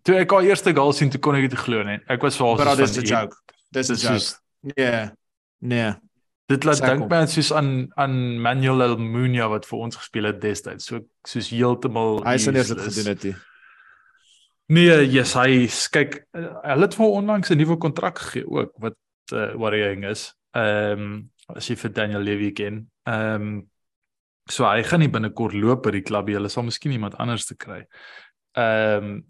[0.04, 2.00] toe ek al eerste goal sien, toe kon ek dit glo nie.
[2.10, 3.36] Ek was Maar soos dis 'n van, joke.
[3.71, 4.19] Dis 'n joke.
[4.19, 4.39] soos
[4.78, 5.10] Nee.
[5.62, 5.93] Nee.
[6.48, 10.86] dit laat dink my soos aan aan Manuel Almunia wat vir ons gespeel het destyds.
[10.86, 13.24] So soos heeltemal Hy sou net dit gedoen het.
[13.24, 13.36] nie.
[14.65, 18.97] Nee, yes, hy kyk uh, hulle het vir onlangs 'n nuwe kontrak gegee ook wat
[19.34, 20.34] uh, worrying is.
[20.58, 22.89] Ehm um, as jy vir Daniel Levy ken.
[23.06, 23.69] Ehm um,
[24.49, 26.34] so hy gaan nie binnekort loop by die klub nie.
[26.34, 27.86] Hulle sal miskien iemand anders te kry.
[28.58, 29.23] Ehm um,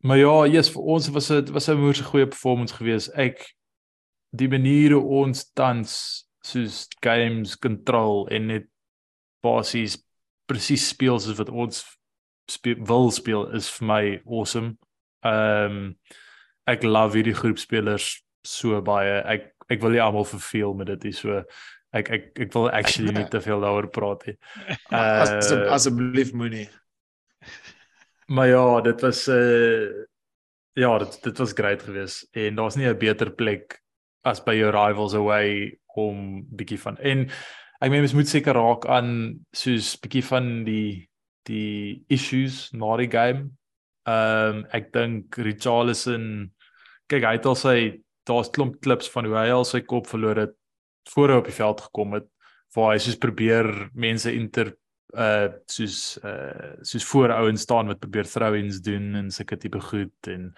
[0.00, 3.12] maar ja, yes, vir ons was dit was 'n moeë goeie performance geweest.
[3.14, 3.44] Ek
[4.32, 8.68] die maniere ons tans soos games control en net
[9.42, 9.98] basies
[10.46, 11.84] presies speel soos wat ons
[12.50, 14.76] speel, wil speel is vir my awesome.
[15.24, 15.96] Ehm um,
[16.70, 19.22] ek love hierdie groep spelers so baie.
[19.24, 21.12] Ek ek wil nie almal verveel met dit nie.
[21.16, 21.42] So
[21.92, 24.36] ek ek ek wil actually nie te veel daaroor praat nie.
[24.90, 26.68] As Uh, asseblief moenie.
[28.28, 30.06] maar ja, dit was 'n uh,
[30.78, 33.80] ja, dit dit was great geweest en daar's nie 'n beter plek
[34.24, 37.28] as by jou rivals away om bietjie van en
[37.80, 41.09] ek meen mens moet seker raak aan soos bietjie van die
[41.48, 43.50] die issues na die game.
[44.08, 46.50] Ehm um, ek dink Richarlison
[47.10, 47.76] kyk hy het al sy
[48.28, 50.54] daar's klomp klips van hoe hy al sy kop verloor het
[51.10, 52.28] voor hy op die veld gekom het
[52.76, 54.74] waar hy soos probeer mense inter
[55.18, 60.30] uh soos uh soos voor ouens staan wat probeer throw-ins doen en sulke tipe goed
[60.30, 60.52] en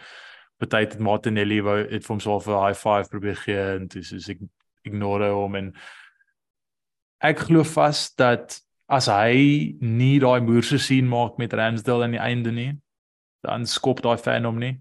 [0.62, 4.02] baie het Martinelli wou het vir hom so 'n high five probeer gee en toe
[4.02, 4.38] soos ek
[4.84, 5.72] ignore hom en
[7.20, 8.60] ek glo vas dat
[8.92, 12.72] as hy nie daai moerse sien maak met Ramsdale aan die einde nie
[13.46, 14.74] dan skop daai fan hom nie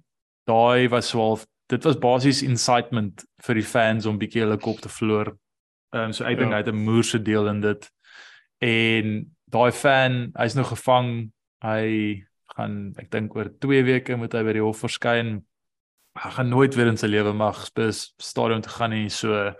[0.50, 4.82] daai was so half dit was basies incitement vir die fans om bietjie hulle kop
[4.84, 5.32] te verloor
[5.95, 6.58] ehm um, so ek dink Ja.
[6.58, 7.88] hy het 'n moerse deel in dit
[8.62, 11.32] en daai fan hy's nou gevang
[11.63, 12.24] hy
[12.56, 15.41] gaan ek dink oor 2 weke moet hy by die hof verskyn
[16.19, 19.54] hy gaan nooit weer in sy lewe mag Spurs stadion toe gaan nie so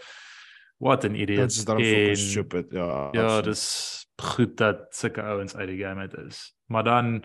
[0.80, 2.72] what an idiot Dit is En- fucking stupid.
[2.74, 3.10] Ja.
[3.14, 6.51] ja dis goed dat sulke ouens uit die game uit is.
[6.71, 7.23] Maar dan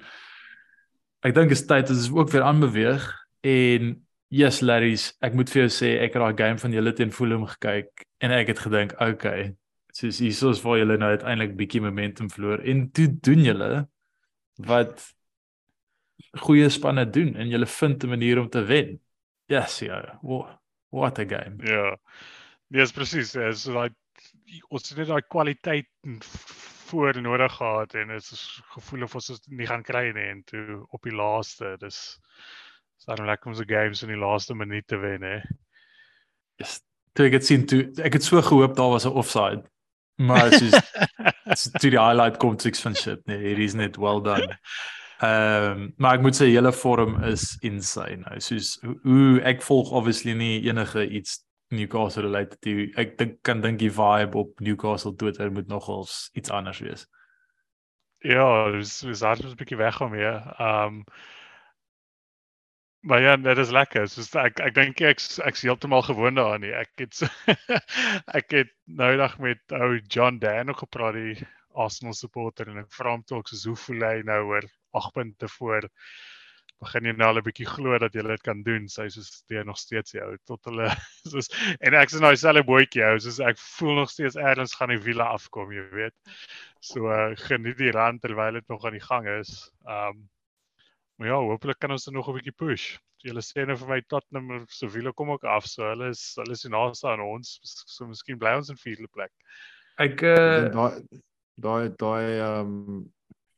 [1.26, 3.06] ek dink is tyd is ook weer aanbeweeg
[3.46, 3.94] en
[4.28, 7.46] yes Larry's ek moet vir jou sê ek het daai game van julle teen Fulham
[7.46, 9.54] gekyk en ek het gedink okay
[9.96, 13.70] soos hiersoos waar julle nou uiteindelik bietjie momentum verloor en toe doen julle
[14.68, 15.04] wat
[16.46, 19.00] goeie spanne doen en julle vind 'n manier om te wen.
[19.48, 20.18] Yes, ja.
[20.22, 20.58] What,
[20.90, 21.56] what a game.
[21.64, 21.96] Ja.
[22.68, 23.34] Nee, is presies.
[23.34, 23.90] Is daai
[24.68, 25.88] ons het net daai kwaliteit
[26.86, 30.42] voor nodig gehad en dit is gevoel of ons dit nie gaan kry nie en
[30.44, 32.00] toe op die laaste dis
[32.98, 35.38] is dan lekker om se games in die laaste minuut te wen hè.
[36.60, 36.80] Yes.
[37.12, 39.64] Toe ek het sien toe ek het so gehoop daar was 'n offside.
[40.16, 40.76] Maar soos
[41.80, 44.58] toe die highlight kom six van shit nee, it is net well done.
[45.20, 48.40] Ehm um, maar ek moet sê julle vorm is insane nou.
[48.40, 53.78] Soos hoe ek volg obviously nie enige iets Newcastle related to ek dink kan dink
[53.82, 57.06] die vibe op Newcastle Twitter moet nogals iets anders wees.
[58.24, 60.42] Ja, dis dis altyd 'n bietjie weg om hier.
[60.58, 61.02] Ehm
[63.06, 64.08] Maar ja, dit is lekker.
[64.08, 66.72] So ek ek dink ek ek's heeltemal gewoond daaraan nie.
[66.74, 67.20] Ek het
[68.38, 71.36] ek het nou dag met ou John Dan nog gepraat die
[71.76, 74.66] Arsenal supporter en ek vra hom toe ek so hoe voel hy nou oor
[74.98, 75.86] 8 punte voor
[76.82, 78.88] begin jy nou al 'n bietjie glo dat jy dit kan doen.
[78.92, 79.24] Sy sê
[79.56, 80.90] jy nog steeds jou tot hulle
[81.32, 81.48] soos
[81.80, 83.16] en ek sê nou dieselfde bootjie hou.
[83.18, 86.16] Soos ek voel nog steeds eers gaan die wiele afkom, jy weet.
[86.84, 89.70] So uh, geniet die rand terwyl dit nog aan die gang is.
[89.84, 90.28] Um
[91.16, 92.98] maar ja, hopelik kan ons dit nog 'n bietjie push.
[93.24, 96.52] Julle sê nou vir my Tottenham se wiele kom ook af, so hulle is hulle
[96.52, 97.58] is naaste aan ons.
[97.64, 99.32] So miskien bly ons in vierde plek.
[99.98, 101.00] Ek uh daai
[101.56, 103.06] daai daai um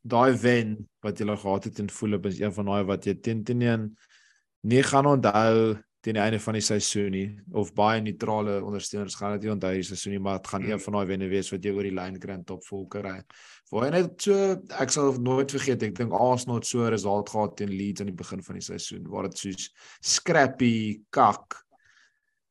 [0.09, 3.45] daai wen wat jy gehad het in Fulham is een van daai wat jy teen
[3.45, 3.91] teen een
[4.63, 9.37] nie gaan onthou teen die einde van die seisoen nie of baie neutrale ondersteuners gaan
[9.37, 11.65] dit nie onthou die seisoen nie maar dit gaan een van daai wenne wees wat
[11.65, 13.21] jy oor die lyn kry top volker hy
[13.73, 17.33] waar hy net so ek sal nooit vergeet ek dink Arsenal het so 'n resultaat
[17.35, 21.65] gehad teen Leeds aan die begin van die seisoen waar dit soos scrappy kak.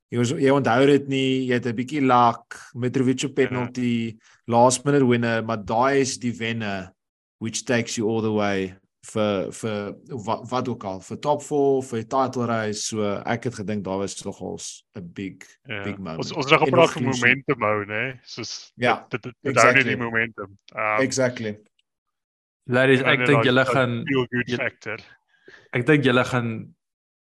[0.08, 4.16] Jy was, jy onthou dit nie, jy het 'n bietjie luck, Mitrovic op penalty, ja.
[4.48, 6.94] last minute winner, maar daai is die wenne
[7.38, 8.76] which takes you all the way
[9.08, 9.96] vir vir
[10.26, 14.02] wat, wat ook al vir top 4 vir title race so ek het gedink daar
[14.02, 15.78] was nogals 'n big yeah.
[15.78, 15.84] Ja.
[15.84, 16.18] big moment.
[16.18, 19.84] Ons ons het gepraat van momentum hou nê soos ja dit dit dit exactly.
[19.84, 20.58] die momentum.
[20.76, 21.58] Um, exactly.
[22.66, 24.04] Ladies ek dink julle gaan
[25.72, 26.76] Ek dink julle gaan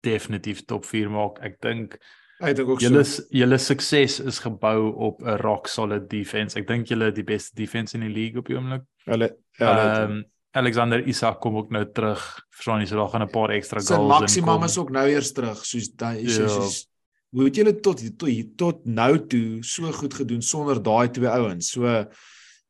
[0.06, 1.40] definitief top 4 maak.
[1.44, 1.98] Ek dink
[2.46, 3.26] Ek dink ook julle so.
[3.34, 6.58] julle sukses is gebou op 'n rock solid defense.
[6.60, 8.84] Ek dink julle het die beste defense in die league op die oomblik.
[9.06, 10.24] Hulle ja, um,
[10.56, 12.22] Alexander Isak kom ook nou terug.
[12.50, 14.28] Verstaan jy, so daar gaan 'n paar ekstra goals in.
[14.28, 16.48] Sy maksimum is ook nou eers terug, soos daai is ja.
[16.48, 16.88] soos
[17.36, 21.72] hoe het julle tot tot tot nou toe so goed gedoen sonder daai twee ouens.
[21.72, 21.84] So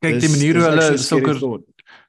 [0.02, 1.42] kyk die manier hoe hulle sokker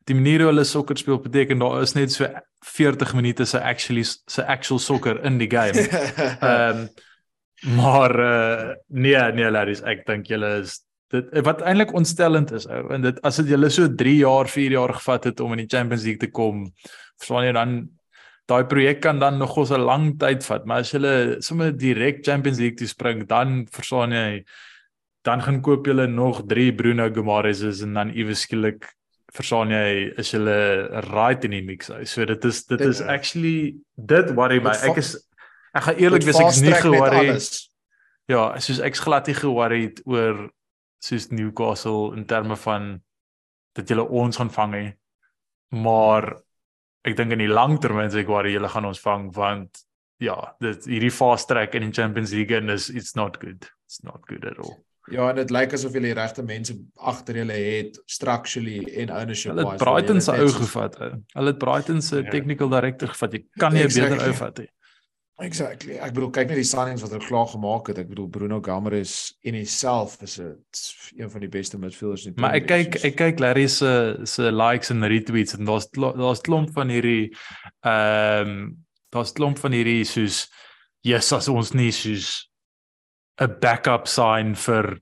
[0.07, 2.29] die manier hoe hulle sokker speel beteken daar is net so
[2.66, 5.76] 40 minute se actually se actual sokker in die game.
[6.40, 6.88] Ehm um,
[7.64, 10.83] Maar uh, nee, nee Larry, ek dink julle is
[11.14, 14.75] dit wat eintlik ontstellend is ou en dit as dit julle so 3 jaar, 4
[14.75, 16.64] jaar gevat het om in die Champions League te kom,
[17.21, 17.77] verstaan jy dan
[18.51, 22.25] daai projek kan dan nog ons 'n lang tyd vat, maar as julle sommer direk
[22.25, 24.45] Champions League toe spring, dan verstaan jy
[25.25, 28.87] dan gaan koop julle nog 3 Bruno Guimaraes en dan iewes skielik
[29.35, 31.90] verstaan jy is julle right in die mix.
[32.05, 34.71] So dit is dit is actually dit worry my.
[34.71, 35.16] Ek is
[35.76, 37.34] Ek gaan eerlik wees ek's nie ge-worry.
[38.32, 40.46] Ja, soos ek's glad nie ge-worry oor
[41.04, 42.96] soos Newcastle in terme van
[43.76, 44.88] dat julle ons gaan vang nie.
[45.76, 46.32] Maar
[47.06, 49.84] ek dink in die langtermyn sê ek worry julle gaan ons vang want
[50.22, 53.68] ja, dit hierdie fast track in die Champions League and is it's not good.
[53.86, 54.78] It's not good at all.
[55.12, 59.60] Ja, dit lyk asof jy die regte mense agter julle het structurally en ownership wise.
[59.60, 60.96] Hulle het Brighton se ou gevat.
[60.98, 62.30] Hulle het Brighton se ja.
[62.32, 63.36] technical director gevat.
[63.38, 64.16] Jy kan nie 'n exactly.
[64.16, 64.70] beter ou vat nie.
[65.38, 65.99] Exactly.
[66.01, 67.99] Ek bedoel kyk net die signings wat hulle klaar gemaak het.
[68.01, 70.57] Ek bedoel Bruno Gammares in homself is 'n
[71.16, 74.51] een van die beste midfielders in die Maar ek kyk ek kyk Larry se se
[74.51, 77.37] likes en retweets en daar's daar's klomp van hierdie
[77.85, 80.49] ehm um, daar's klomp van hierdie soos
[81.05, 82.49] yes as ons nie soos
[83.38, 85.01] 'n backup sign vir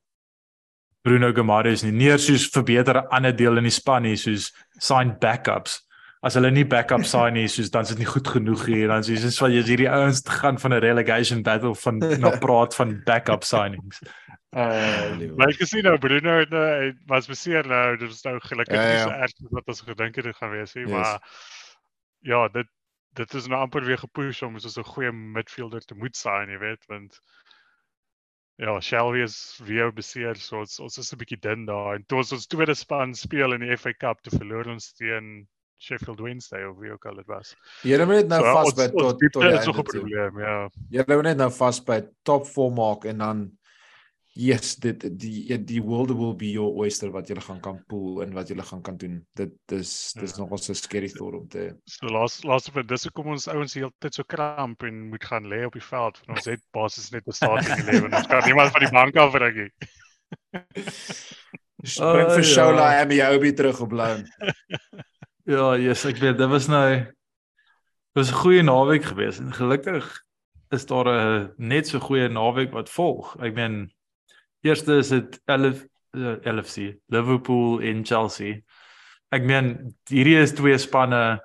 [1.04, 1.92] Bruno Gammares nie.
[1.92, 5.84] Nie soos verbeter 'n ander deel in die span nie, soos sign backups
[6.24, 9.04] as hulle nie backup sign nie soos dan is dit nie goed genoeg hier dan
[9.04, 12.94] sies dit van jy hierdie ouens gaan van 'n relegation battle van na praat van
[13.04, 14.00] backup signings.
[14.54, 18.80] Uh maar ek gesien nou Bruno het nou was beseer nou dit is nou gelukkig
[18.80, 18.94] ja, ja.
[18.94, 20.92] nie so erg wat ons gedink het dit gaan wees nie yes.
[20.96, 21.20] maar
[22.32, 22.70] ja dit
[23.20, 26.58] dit is nou amper weer gepush om so 'n goeie midfielder te moet sign jy
[26.58, 27.20] weet want
[28.56, 31.96] ja, Shelby is weer beseer, so ons ons is 'n bietjie dun daar.
[31.96, 35.48] En toe ons ons tweede span speel in die FA Cup te verloor ons teen
[35.84, 37.54] Sheffield Wednesday of wie ook al dit was.
[37.82, 39.80] Julle moet net nou So, vas ons- by ons tot tot die is nog einde
[39.80, 40.68] 'n probleem, ja.
[40.90, 43.44] Julle moet net nou vas by top 4 maak en dan
[44.36, 48.20] yes, dit die die, die world will be your oyster wat julle gaan kan pool
[48.22, 49.24] en wat julle gaan kan doen.
[49.36, 50.42] Dit dis dis Ja.
[50.42, 53.82] nogal so scary thought om te So laas laaste punt, dis hoekom ons ouens die
[53.82, 57.10] hele tyd so kramp en moet gaan lê op die veld want ons het basies
[57.12, 58.12] net 'n starting eleven.
[58.14, 59.70] Ons kan niemand van die bank af bring nie.
[61.84, 62.48] spring Oh, vir ja.
[62.54, 64.24] Shola en Miobi terug op loan.
[65.44, 70.06] Ja, yes, ek weet dit was nou dit was 'n goeie naweek geweest en gelukkig
[70.72, 73.36] is daar 'n net so goeie naweek wat volg.
[73.42, 73.92] Ek meen
[74.62, 75.84] eerste is dit 11
[76.16, 78.62] uh, 11C Liverpool en Chelsea.
[79.30, 81.40] Ek meen hierdie is twee spanne.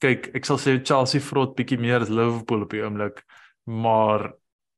[0.00, 3.22] Kyk, ek sal sê Chelsea vrot bietjie meer as Liverpool op die oomblik,
[3.64, 4.32] maar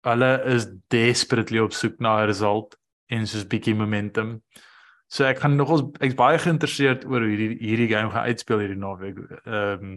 [0.05, 2.77] hulle is desperately op soek na 'n result
[3.09, 4.43] en soos bietjie momentum.
[5.17, 8.83] So ek gaan nogals ek's baie geïnteresseerd oor hoe hierdie hierdie game gaan uitspeel hierdie
[8.83, 9.23] naweek.
[9.45, 9.97] Ehm um,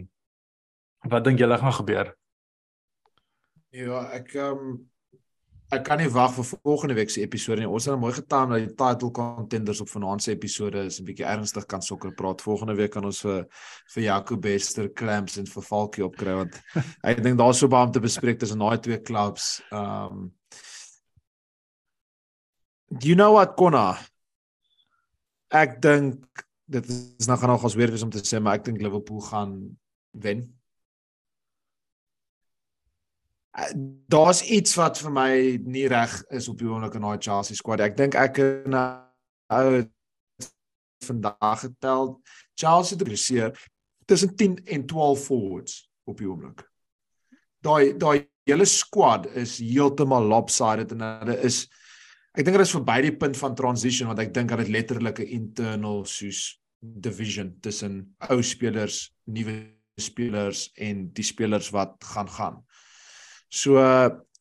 [1.08, 2.14] wat dink julle gaan gebeur?
[3.76, 4.78] Ja, ek ehm um,
[5.76, 7.68] ek kan nie wag vir volgende week se episode nie.
[7.68, 11.06] Ons het nou mooi getaan dat die title contenders op vanaand se episode is 'n
[11.10, 12.42] bietjie ernstig kan sokker praat.
[12.42, 13.46] Volgende week kan ons vir
[13.94, 16.60] vir Jaco Bester Clamps en vir Falkie opkry want
[17.12, 19.62] ek dink daar's so baie om te bespreek tussen daai twee clubs.
[19.70, 20.32] Ehm um,
[22.90, 24.09] Do you know what Konna?
[25.50, 26.86] Ek dink dit
[27.18, 29.54] is nou gaan nog ons weer wees om te sê maar ek dink Liverpool gaan
[30.22, 30.44] wen.
[33.58, 33.72] Uh,
[34.06, 35.32] daar's iets wat vir my
[35.66, 37.82] nie reg is op die oomblik in daai Chelsea squad.
[37.82, 39.90] Ek dink ek en ou het
[41.02, 42.20] vandag getel
[42.54, 43.70] Chelsea het gereseer
[44.06, 46.62] tussen 10 en 12 forwards op die oomblik.
[47.66, 51.64] Daai daai hele squad is heeltemal lopsided en hulle is
[52.36, 55.20] ek dink dit is verby die punt van transition want ek dink hulle het letterlik
[55.20, 62.64] 'n internal soos division tussen ou spelers, nuwe spelers en die spelers wat gaan gaan.
[63.48, 63.76] So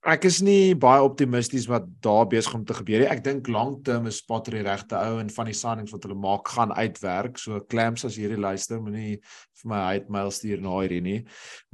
[0.08, 3.10] ek is nie baie optimisties wat daar besig om te gebeur nie.
[3.12, 6.48] Ek dink langterm is Potter die regte ou en van die signings wat hulle maak
[6.48, 7.38] gaan uitwerk.
[7.38, 9.20] So Clamps as hierdie luister, moenie
[9.60, 11.18] vir my hate mail stuur na hierdie nie.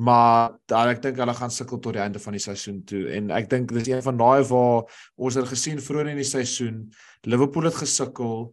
[0.01, 3.29] Maar daar ek dink hulle gaan sukkel tot die einde van die seisoen toe en
[3.35, 6.81] ek dink dis een van daai waar ons het gesien vroeër in die seisoen
[7.29, 8.49] Liverpool het gesukkel.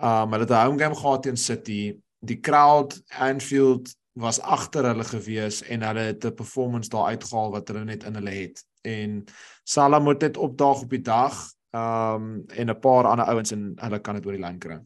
[0.00, 1.92] Um hulle het 'n home game gehad teen City.
[2.24, 7.68] Die crowd Anfield was agter hulle gewees en hulle het 'n performance daar uitgehaal wat
[7.68, 8.64] hulle net in hulle het.
[8.82, 9.24] En
[9.64, 11.36] Salah moet net opdaag op die dag.
[11.70, 14.80] Um en 'n paar ander ouens en hulle kan dit oor die lyn kry.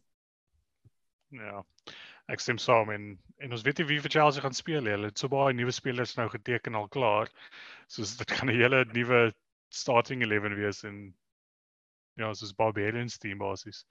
[1.28, 1.64] Ja.
[2.28, 4.90] Ek stem saam en en ons weet nie wie vir Chelsea gaan speel nie.
[4.90, 7.28] Hulle het so baie nuwe spelers nou geteken al klaar.
[7.88, 9.32] Soos dit gaan 'n hele nuwe
[9.68, 11.14] starting 11 wees en
[12.16, 13.84] ja, soos Barbarians team basies.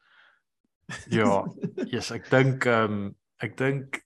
[1.07, 1.43] Ja,
[1.85, 4.01] yes, ek dink ehm um, ek dink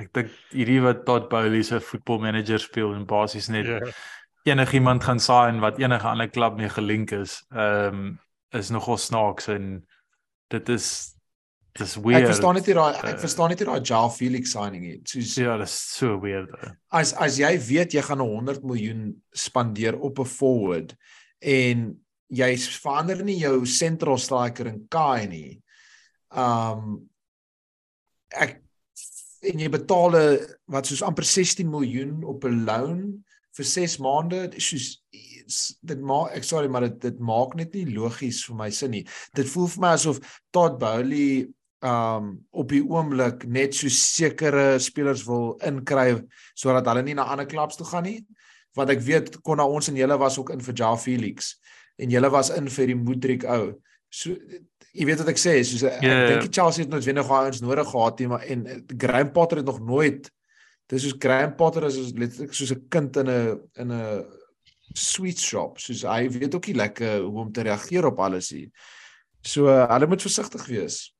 [0.00, 3.80] ek dink hierdie wat Todd Bowley se voetbalmanager speel en basies net Ja.
[4.44, 8.18] Enigiemand gaan sign wat enige ander klub mee gelink is, ehm um,
[8.52, 9.86] is nogal snaaks en
[10.52, 11.14] dit is
[11.72, 12.20] dis weird.
[12.26, 15.00] Ek verstaan net nie daai ek Uh, verstaan net nie daai Jao Felix signing nie.
[15.08, 16.50] Soos Ja, dis so weird.
[16.52, 16.72] ou.
[16.90, 20.94] as as jy weet jy gaan 'n 100 miljoen spandeer op 'n forward
[21.40, 21.96] en
[22.28, 25.62] jy verander nie jou central striker in Kai nie.
[26.30, 27.08] Um
[28.30, 28.60] ek
[29.42, 33.24] en jy betaal 'n wat soos amper 16 miljoen op 'n loan
[33.56, 34.44] vir 6 maande.
[34.58, 34.98] Soos
[35.82, 39.02] dit maak ek sorry maar dit dit maak net nie logies vir my sin nie.
[39.36, 40.20] Dit voel vir my asof
[40.54, 41.48] Todd Bowley
[41.82, 46.12] um op die oomblik net so sekere spelers wil inkry
[46.54, 48.20] sodat hulle nie na ander klubs toe gaan nie
[48.78, 51.56] want ek weet kon na ons en julle was ook in vir Ja Felix
[51.98, 53.74] en julle was in vir die Modric ou.
[54.12, 54.36] So
[54.92, 56.28] jy weet wat ek sê, soos ek Ja, ja.
[56.30, 58.64] dink die Chelsea het noodwendig daai ouens nodig gehad nie, maar en
[58.98, 60.30] Graham Potter het nog nooit
[60.92, 64.24] dis soos Graham Potter is soos letterlik soos 'n kind in 'n in 'n
[64.94, 65.78] sweet shop.
[65.80, 68.68] Soos hy weet ook nie lekker hoe om te reageer op alles nie.
[69.40, 71.14] So uh, hulle moet versigtig wees.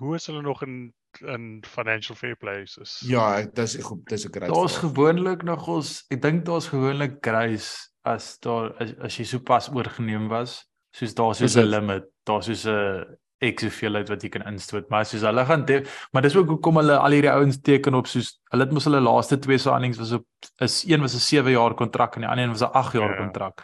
[0.00, 0.92] Hoe is hulle nog in
[1.28, 3.02] in financial fair play is?
[3.06, 4.50] Ja, dis ek dis 'n great.
[4.50, 9.68] Daar's gewoonlik nog ons ek dink daar's gewoonlik grace as daar as, as jy sopas
[9.70, 13.04] oorgeneem was, soos daar's soos Is 'n limit, daar's soos 'n
[13.42, 15.64] ek hoeveelheid wat jy kan instoot, maar soos hulle gaan
[16.12, 19.00] maar dis ook hoekom hulle al hierdie ouens teken op soos hulle het mos hulle
[19.00, 20.26] laaste twee signings was op
[20.60, 23.10] is een was 'n 7 jaar kontrak en die ander een was 'n 8 jaar
[23.10, 23.16] Ja.
[23.24, 23.62] kontrak.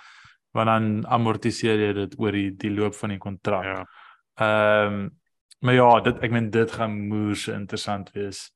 [0.52, 3.64] Want dan amortiseer jy dit oor die die loop van die kontrak.
[3.64, 3.86] Ja.
[4.40, 5.08] Ehm
[5.60, 8.52] maar ja, dit ek meen dit gaan moers interessant wees.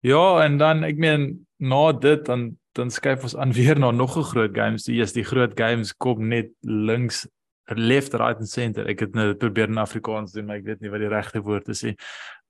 [0.00, 4.16] Ja, en dan ek meen na dit dan dan skuif ons aan weer na nog
[4.16, 4.84] 'n groot games.
[4.84, 7.26] Die is die groot games kom net links
[7.76, 8.86] left right and center.
[8.88, 11.68] Ek het nou probeer in Afrikaans doen, maar ek weet nie wat die regte woord
[11.68, 11.96] is nie.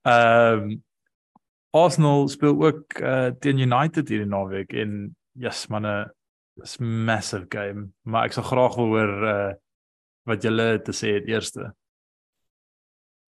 [0.07, 0.77] Ehm um,
[1.71, 4.93] Arsenal speel ook uh, teen United hierdie naweek en
[5.37, 6.07] yes manne,
[6.57, 9.51] it's massive game, maar ek sal graag wil hoor uh,
[10.25, 11.67] wat julle te sê het eerste.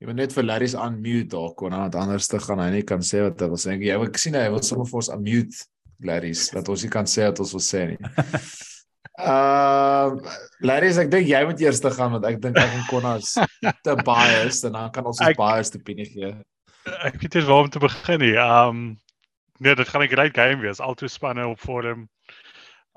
[0.02, 3.06] Jy moet net vir Larry's unmute daar kon, want anders te gaan hy nie kan
[3.06, 3.78] sê wat hy wil sê.
[3.78, 5.68] Jy ek sien hy wil sommer vir ons unmute
[6.10, 8.02] Larry's dat ons nie kan sê wat ons wil sê nie.
[9.22, 12.88] Ehm uh, Larry's ek dink jy moet eers te gaan want ek dink ek en
[12.90, 13.34] Konnas
[13.86, 16.34] te biased en dan kan ons ons biased opinie gee.
[17.08, 18.36] Ek weet nie waar om te begin nie.
[18.36, 18.84] Ehm um,
[19.62, 20.80] nee, dit gaan 'n great game wees.
[20.80, 22.08] Al twee spanne op vorm.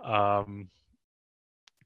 [0.05, 0.62] Ehm um,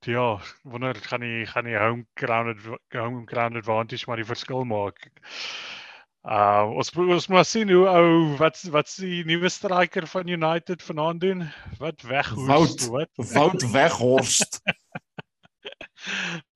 [0.07, 2.59] ja, wonder gaan die gaan die home ground
[2.89, 5.11] home ground advantage maar die verskil maak.
[6.22, 11.20] Uh ons ons moet sien hoe ou wat wat die nuwe striker van United vanaand
[11.20, 11.47] doen.
[11.79, 14.61] Wat weghorst wat Wout weghorst.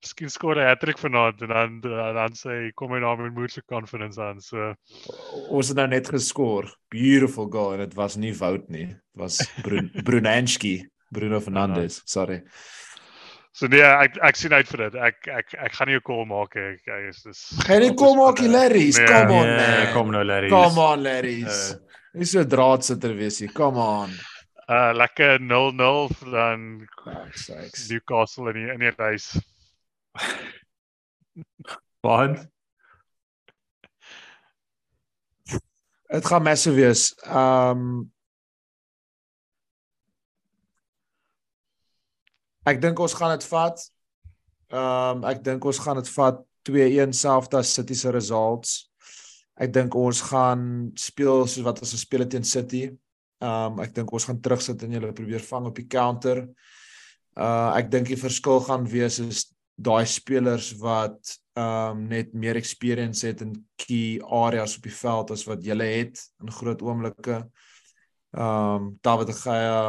[0.03, 1.79] Miskien skoor hy hattrick vanaand en dan
[2.17, 4.41] dan sê kom hy na met moeë confidence aan.
[4.41, 4.73] So
[5.49, 6.69] ons het nou net geskoor.
[6.91, 8.87] Beautiful goal en dit was nie Wout nie.
[8.87, 10.77] Dit was Brun Brunanski,
[11.11, 12.01] Bruno Fernandes.
[12.05, 12.41] Sorry.
[13.53, 14.95] So nee, ek ek sien uit vir dit.
[14.97, 16.73] Ek ek ek gaan nie 'n call maak nie.
[16.89, 18.97] Ek is dis Gaan nie kom maak nie, Larrys.
[18.97, 19.93] Nee, Come on, Nee, man.
[19.93, 20.49] kom nou Larry.
[20.49, 21.75] Come on, Larrys.
[22.13, 23.51] Dis so draadsitter wees hier.
[23.53, 24.09] Come on.
[24.67, 26.87] Uh lekker 0-0 dan
[27.31, 27.87] sakes.
[27.89, 29.33] Newcastle in die in die reis.
[32.05, 32.47] Want
[36.13, 37.15] Dit gaan massive wees.
[37.25, 38.11] Um
[42.63, 43.81] Ek dink ons gaan dit vat.
[44.71, 46.37] Um ek dink ons gaan dit vat
[46.69, 48.75] 2-1 selfs as City se results.
[49.57, 52.85] Ek dink ons gaan speel soos wat ons gespeel het teen City.
[53.43, 56.45] Um ek dink ons gaan terugsit en hulle probeer vang op die counter.
[57.35, 63.25] Uh ek dink die verskil gaan wees is daai spelers wat um net meer experience
[63.27, 67.43] het in key areas op die veld as wat julle het in groot oomblikke.
[68.31, 69.83] Um David de Gea,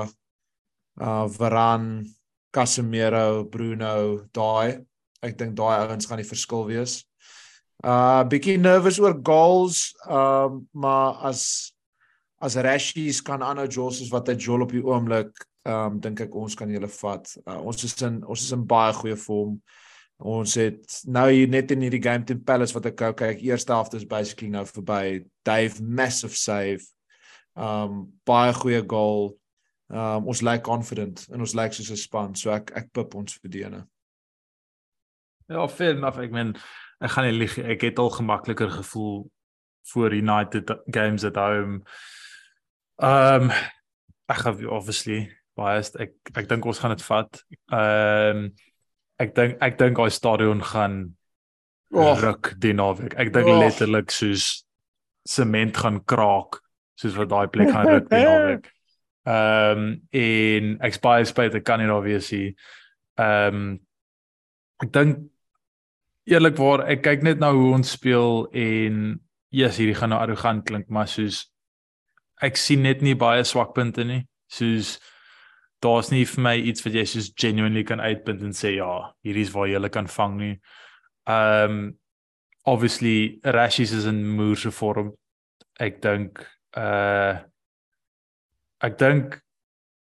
[1.01, 2.05] uh Varane,
[2.53, 4.85] Casemiro, Bruno, daai.
[5.23, 7.05] Ek dink daai ouens gaan die verskil wees.
[7.85, 11.74] Uh bietjie nervous oor goals, um maar as
[12.45, 15.33] as Rashies kan aanhou jol soos wat hy jol op die oomblik,
[15.65, 17.31] um dink ek ons kan julle vat.
[17.47, 19.57] Uh, ons is in ons is in baie goeie vorm.
[20.25, 23.75] Ons het nou hier net in hierdie game teen Palace wat ek gou kyk, eerste
[23.75, 25.25] helfte is basically nou verby.
[25.49, 26.85] Dave massive save.
[27.57, 29.33] Um baie goeie goal.
[29.89, 33.41] Um ons lyk confident en ons lyk soos 'n span, so ek ek pip ons
[33.41, 33.87] vir die ene.
[35.49, 36.19] ja, fair enough.
[36.19, 36.55] Ek meen
[37.01, 39.31] ek gaan nie lieg, ek het al gemakliker gevoel
[39.93, 41.83] voor United games at home.
[43.03, 43.51] Um
[44.31, 45.29] ek gaan obviously
[45.59, 45.99] biased.
[46.01, 47.43] Ek ek dink ons gaan dit vat.
[47.71, 48.47] Um
[49.23, 51.17] ek dink ek dink daai stadion gaan
[51.95, 52.21] Och.
[52.23, 53.15] ruk die naweek.
[53.19, 53.61] Ek dink Och.
[53.63, 54.65] letterlik soos
[55.29, 56.61] sement gaan kraak
[56.99, 58.71] soos wat daai plek gaan ruk die naweek.
[59.25, 62.55] Ehm um, en ek's baie spyt ek kan nie daar wees nie.
[63.17, 63.69] Ehm um,
[64.83, 65.23] ek dink
[66.29, 69.01] eerlikwaar ek kyk net nou hoe ons speel en
[69.55, 71.45] yes hierdie gaan nou arrogant klink maar soos
[72.45, 74.23] ek sien net nie baie swakpunte nie.
[74.53, 74.99] Soos
[75.85, 78.91] daar's nie vir my iets wat jy soos genuinely kan uitpunt en sê ja,
[79.25, 80.55] hierdie is waar jy hulle kan vang nie.
[81.29, 81.97] Um
[82.65, 85.13] obviously Rashies is in moerse vorm.
[85.81, 86.45] Ek dink
[86.77, 87.41] uh
[88.85, 89.41] ek dink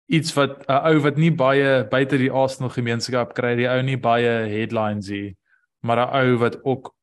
[0.07, 3.81] iets wat 'n uh, ou wat nie baie buite die Arsenal gemeenskap kry, die ou
[3.83, 5.35] nie baie headlines hier,
[5.83, 6.93] maar 'n ou wat ook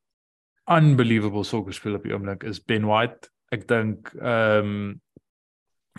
[0.67, 3.29] unbelievable sokker speel op die oomblik is Ben White.
[3.53, 5.01] Ek dink ehm um,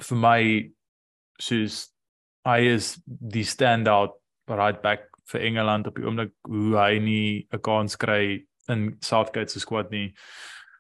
[0.02, 0.42] vir my
[1.42, 1.90] soos
[2.46, 4.18] hy is die standout
[4.48, 9.50] right back vir Engeland op die oomblik hoe hy nie 'n kans kry in Southgate
[9.50, 10.14] se squad nie.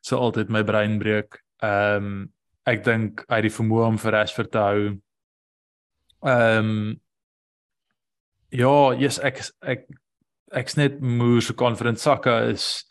[0.02, 1.40] So altyd my brein breek.
[1.64, 2.30] Ehm um,
[2.66, 5.00] ek dink hy het die vermoë om vir Rashford te hou.
[6.26, 7.02] Ehm um,
[8.50, 9.88] ja, yes ek ek
[10.54, 12.86] ek's net moe so confident Saka is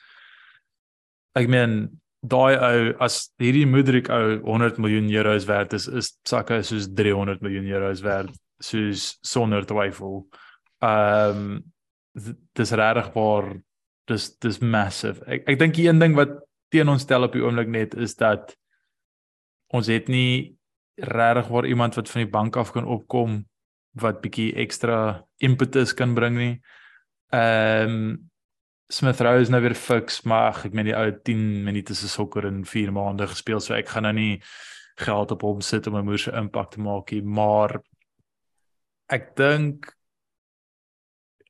[1.35, 6.63] ek meen daai ou as hierdie Mudrik ou 100 miljoen euros werd is is Saka
[6.63, 10.25] soos 300 miljoen euros werd soos sonder twyfel.
[10.81, 11.63] Ehm um,
[12.55, 13.49] dis regtig waar
[14.07, 15.25] dis dis massive.
[15.27, 16.37] Ek ek dink die een ding wat
[16.73, 18.55] teen ons stel op die oomblik net is dat
[19.75, 20.55] ons het nie
[20.95, 23.43] regtig waar iemand wat van die bank af kan opkom
[23.99, 26.55] wat bietjie ekstra impetus kan bring nie.
[27.35, 28.31] Ehm um,
[28.93, 32.45] Smith Rowe is nou weer fix, maar ek meen die ou 10 minute se sokker
[32.45, 34.43] in 4 maande gespeel, so ek gaan nou nie
[35.01, 37.81] geld op hom sit om 'n moerse impak te maak nie, maar
[39.09, 39.93] ek dink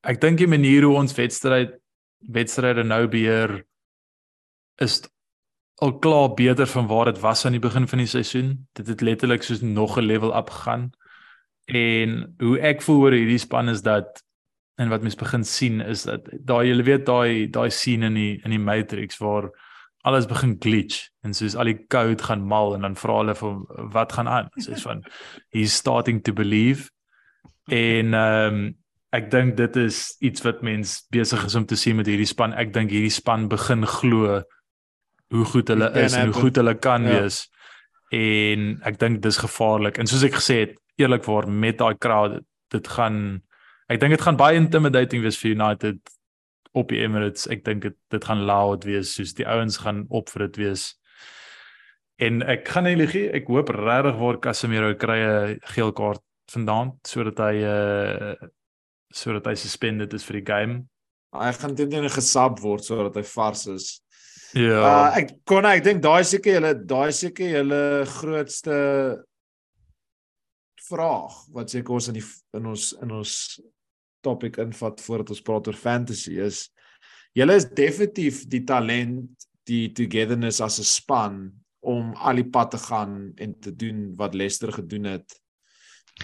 [0.02, 1.80] ek dink die manier hoe ons wedstryd
[2.20, 3.64] wedstryde nou beheer
[4.80, 5.02] is
[5.82, 8.66] al klaar beter van waar dit was aan die begin van die seisoen.
[8.72, 10.92] Dit het letterlik soos nog 'n level up gegaan.
[11.66, 14.23] En hoe ek voel oor hierdie span is dat
[14.76, 18.32] en wat mens begin sien is dat daai jy weet daai daai scene in die
[18.44, 19.50] in die Matrix waar
[20.04, 23.60] alles begin glitch en soos al die code gaan mal en dan vra hulle vir
[23.94, 24.50] wat gaan aan.
[24.60, 25.04] Soos van
[25.54, 26.90] he's starting to believe
[27.72, 28.64] en ehm um,
[29.14, 32.52] ek dink dit is iets wat mens besig is om te sien met hierdie span.
[32.58, 34.40] Ek dink hierdie span begin glo
[35.30, 37.20] hoe goed hulle is en hoe goed hulle kan ja.
[37.20, 37.44] wees.
[38.10, 40.00] En ek dink dis gevaarlik.
[40.02, 42.40] En soos ek gesê het, eerlikwaar met daai crowd,
[42.74, 43.20] dit gaan
[43.94, 46.00] ek dink dit gaan baie intimidating wees vir United
[46.74, 47.46] op die Emirates.
[47.46, 50.88] Ek dink dit dit gaan loud wees, soos die ouens gaan op vir dit wees.
[52.22, 56.98] En ek gaan nie lieg, ek hoop regtig waar Casemiro kry 'n geel kaart vandaan
[57.06, 58.34] sodat hy uh
[59.14, 60.74] sodat hy suspended is vir die game.
[61.34, 63.86] Hy gaan dit net gesab word sodat hy vars is.
[64.54, 64.80] Ja.
[64.82, 68.76] Uh, ek kon ek dink daai seker julle daai seker julle grootste
[70.88, 72.26] vraag wat seker ons in die
[72.58, 73.60] in ons in ons
[74.24, 76.64] topik invat voordat ons praat oor fantasy is
[77.38, 81.38] julle is definitief die talent die togetherness as 'n span
[81.84, 85.40] om al die pad te gaan en te doen wat Leicester gedoen het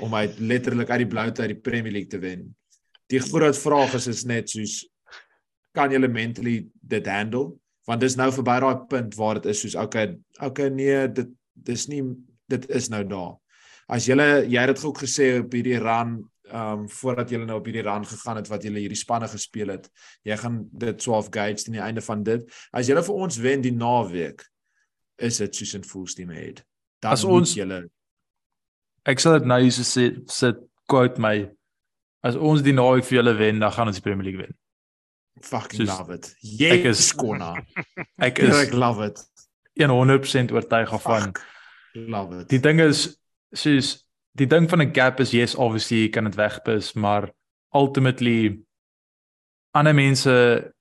[0.00, 2.56] om uit letterlik uit die bloute uit die Premier League te wen.
[3.10, 4.86] Die groot vraag is is net soos
[5.72, 7.60] kan julle mentally dit handle?
[7.90, 10.12] want dis nou verby daai punt waar dit is soos okay
[10.46, 11.30] okay nee dit
[11.68, 12.02] dis nie
[12.50, 13.34] dit is nou daar
[13.90, 16.20] as jy jy het dit ook gesê op hierdie run
[16.50, 19.74] ehm um, voordat jy nou op hierdie run gegaan het wat jy hierdie spanne gespeel
[19.76, 19.88] het
[20.26, 23.64] jy gaan dit 12 gauge teen die einde van dit as jy vir ons wen
[23.64, 24.44] die naweek
[25.18, 26.64] is dit soos in full steam ahead
[27.00, 27.84] dan as ons julle
[29.08, 31.36] ek sal dit nou so sê sit quote my
[32.26, 34.56] as ons die naweek vir julle wen dan gaan ons die Premier League wen
[35.40, 36.28] fucking soos, love it.
[36.42, 37.54] Jy ek is skonna.
[38.20, 39.22] Ek is ek love it.
[39.80, 41.32] 100% oortuig van
[41.94, 42.48] love it.
[42.52, 43.06] Die ding is
[43.56, 43.94] soos
[44.38, 47.30] die ding van 'n gap is yes obviously jy kan dit wegpis, maar
[47.74, 48.60] ultimately
[49.74, 50.72] ander mense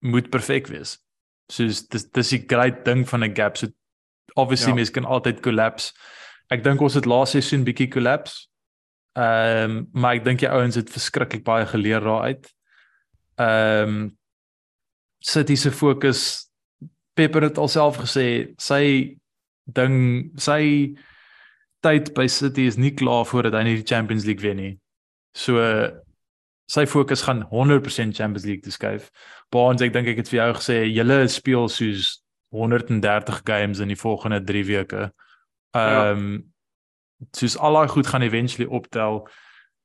[0.00, 0.98] moet perfek wees.
[1.50, 3.56] Soos dis dis die great ding van 'n gap.
[3.56, 3.66] So
[4.34, 4.74] obviously ja.
[4.74, 5.92] mense kan altyd collapse.
[6.50, 8.48] Ek dink ons het laas seisoen bietjie collapse.
[9.16, 12.54] Ehm um, maar ek dink die ouens het verskriklik baie geleer daaruit
[13.38, 14.16] ehm um,
[15.18, 16.50] City se fokus
[17.14, 19.16] Pepper het alself gesê sy
[19.66, 20.94] ding sy
[21.84, 24.74] tyd by City is nie klaar voordat hy die Champions League wen nie.
[25.34, 25.62] So
[26.68, 29.10] sy fokus gaan 100% Champions League te skuif.
[29.54, 32.18] Baans ek dink ek het vir jou gesê julle speel soos
[32.52, 35.10] 130 games in die volgende 3 weke.
[35.76, 36.46] Ehm um, ja.
[37.34, 39.24] soos al daai goed gaan eventually optel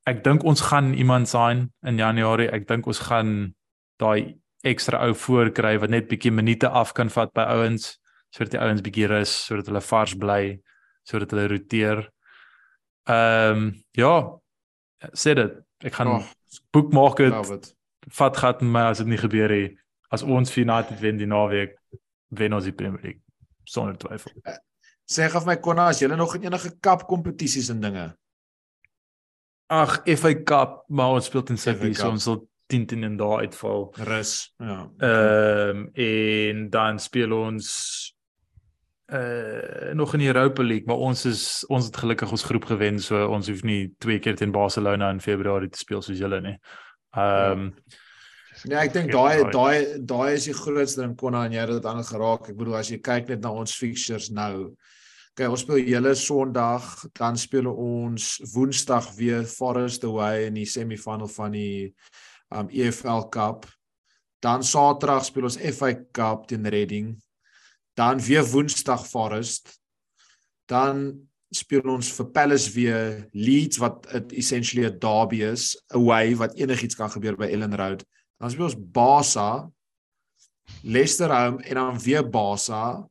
[0.09, 2.51] ek dink ons gaan iemand sign in Januarie.
[2.51, 3.53] Ek dink ons gaan
[4.01, 7.97] daai ekstra ou voorkry wat net bietjie minute af kan vat by ouens
[8.33, 10.57] sodat die ouens bietjie rus, sodat hulle vars bly,
[11.07, 12.03] sodat hulle roteer.
[13.09, 14.15] Ehm um, ja,
[15.11, 15.59] sê dit.
[15.83, 16.27] Ek gaan oh,
[16.71, 17.71] boekmaak dit.
[18.13, 19.69] Vat gat maar as dit nie gebeur nie.
[20.13, 21.75] As ons vir United wen die naweek,
[22.37, 23.21] wen ons die Premier League
[23.67, 24.35] sonder twyfel.
[24.47, 24.59] Eh,
[25.09, 28.11] sê vir my Konna, as jy nog in enige kap kompetisies en dinge
[29.73, 33.45] Ag, FA Cup, maar ons speel teen City, so ons sal 10 10 en daar
[33.45, 33.87] uitval.
[34.09, 34.79] Rus, ja.
[34.97, 37.67] Ehm um, en dan speel ons
[39.13, 42.99] uh nog in die Europa League, maar ons is ons het gelukkig ons groep gewen,
[42.99, 46.57] so ons hoef nie twee keer teen Barcelona in Februarie te speel soos julle nie.
[47.17, 47.67] Ehm um,
[48.69, 51.85] Nee, ek dink daai daai daai is die grootste ding konna en jy het dit
[51.89, 52.51] aan geraak.
[52.51, 54.75] Ek bedoel as jy kyk net na ons fixtures nou,
[55.33, 56.83] Okay, ons speel julle Sondag,
[57.17, 61.87] dan speel ons Woensdag weer Forest away in die semifinal van die
[62.53, 63.65] um EFL Cup.
[64.45, 67.15] Dan Saterdag speel ons FA Cup teen Reading.
[67.93, 69.79] Dan weer Woensdag Forest.
[70.65, 76.95] Dan speel ons vir Palace weer Leeds wat essentially 'n derby is, away wat enigiets
[76.95, 78.05] kan gebeur by Ellen Road.
[78.39, 79.69] Dan speel ons Barca,
[80.81, 83.09] Leicester home en dan weer Barca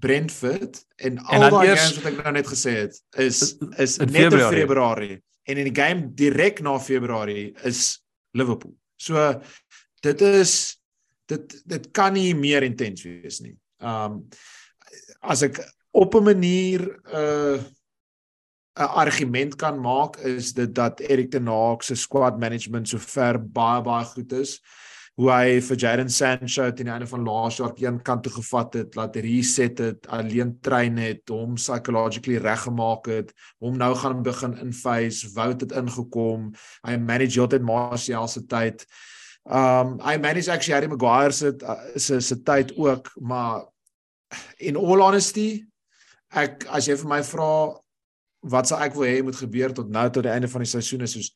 [0.00, 3.40] Brentford en al daai games wat ek nou net gesê het is
[3.76, 5.16] is in net in Februarie
[5.50, 8.00] en in die game direk na Februarie is
[8.36, 8.74] Liverpool.
[8.96, 9.40] So
[10.06, 10.54] dit is
[11.30, 13.56] dit dit kan nie meer intens wees nie.
[13.80, 14.28] Um
[15.20, 15.60] as ek
[15.92, 17.58] op 'n manier 'n uh,
[18.80, 23.38] 'n argument kan maak is dit dat Erik ten Hag se squad management so ver
[23.38, 24.60] baie baie goed is
[25.20, 28.94] hoe hy vir Jadon Sancho die einde van laas jaar een kant toe gevat het,
[28.96, 35.28] laat reset het, alleen train het, hom psychologically reggemaak het, hom nou gaan begin inface,
[35.34, 36.50] wou dit ingekom.
[36.88, 38.86] Hy manage altyd Martial se tyd.
[39.44, 41.52] Um hy manage actually Harry Maguire se
[41.96, 43.66] se se tyd ook, maar
[44.58, 45.64] in all honesty,
[46.30, 47.52] ek as jy vir my vra
[48.50, 51.04] wat sal ek wil hê moet gebeur tot nou tot die einde van die seisoen
[51.04, 51.32] is soos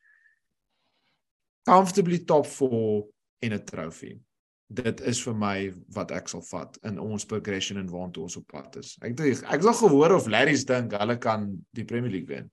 [1.68, 3.03] comfortably top 4
[3.45, 4.20] en 'n trofee.
[4.66, 8.47] Dit is vir my wat ek sal vat in ons progression en waartoe ons op
[8.49, 8.97] pad is.
[9.03, 12.51] Ek dink ek het al gehoor of Larry's dink hulle kan die Premier League wen.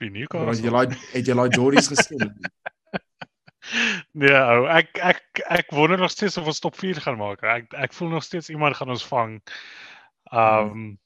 [0.00, 0.64] Het Newcastle.
[0.64, 2.32] jy like het jy like Jordies gesien?
[4.12, 7.44] Nee, ou, ek ek ek wonder nog steeds of ons top 4 gaan maak.
[7.48, 9.38] Ek ek voel nog steeds iemand gaan ons vang.
[10.32, 10.98] Um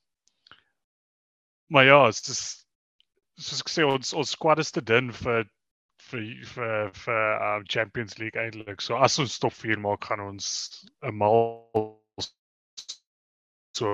[1.68, 2.66] Maar ja, dit is
[3.36, 5.48] soos ek sê ons ons squad is te dun vir
[6.08, 8.80] vir vir vir um, Champions League eintlik.
[8.80, 10.46] So as ons top 4 maak, gaan ons
[11.02, 11.98] 'n mal
[13.76, 13.90] so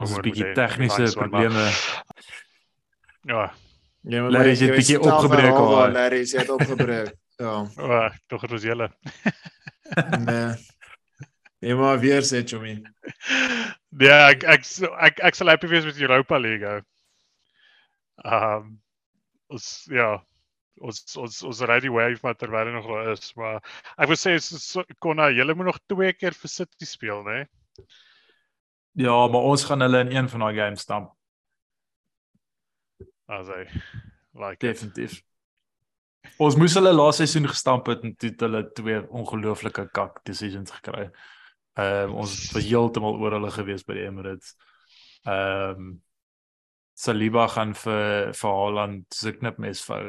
[0.00, 1.66] Ons 'n Moet bietjie tegniese probleme.
[3.28, 3.50] Ja,
[4.10, 5.88] Ja, maar Larry, het jy bietjie opgebreek al, hè?
[5.92, 7.10] Larry sê het opgebreek.
[7.36, 7.56] ja.
[7.76, 8.86] oh, tog het ons julle.
[10.24, 10.54] Nee.
[11.60, 12.78] Nee, maar weer sê Chomie.
[14.00, 16.70] Ja, ek ek so- ek ek sal happy wees met Europa League.
[18.24, 18.70] Ehm um,
[19.52, 20.14] ons ja,
[20.80, 23.58] ons ons ons ry die wave maar terwyl hy nog daar is, maar
[23.98, 27.42] ek wil sê so- Konna, julle moet nog twee keer vir City speel, né?
[28.96, 31.12] Ja, maar ons gaan hulle in een van daai games stamp,
[33.30, 33.64] As hy
[34.34, 34.66] like it.
[34.72, 35.20] definitief.
[36.42, 40.70] Ons moes hulle laaste seisoen gestamp het en toe het hulle twee ongelooflike kak decisions
[40.80, 41.06] gekry.
[41.78, 44.54] Ehm um, ons was heeltemal oor hulle gewees by die Emirates.
[45.24, 45.90] Ehm um,
[47.00, 50.02] Saliba gaan vir vir Haaland se knipmes vou.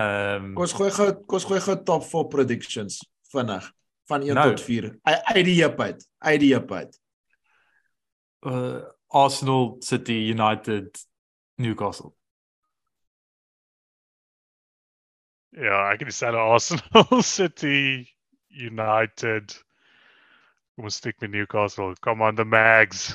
[0.00, 3.00] Ehm um, ons gooi gou ons gooi gou top 4 predictions
[3.32, 3.66] vinnig
[4.08, 4.46] van 1 Nou.
[4.54, 4.86] tot 4.
[5.02, 6.06] Uit uit die heup uit.
[6.30, 7.00] Uit die heup uit.
[8.46, 11.06] uh, Arsenal, City, United,
[11.56, 12.12] Newcastle.
[15.56, 18.04] Ja, ek het dieselfde Arsenal, City,
[18.52, 19.54] United.
[20.76, 21.94] Kom ons steek met Newcastle.
[22.04, 23.14] Come on the Mags.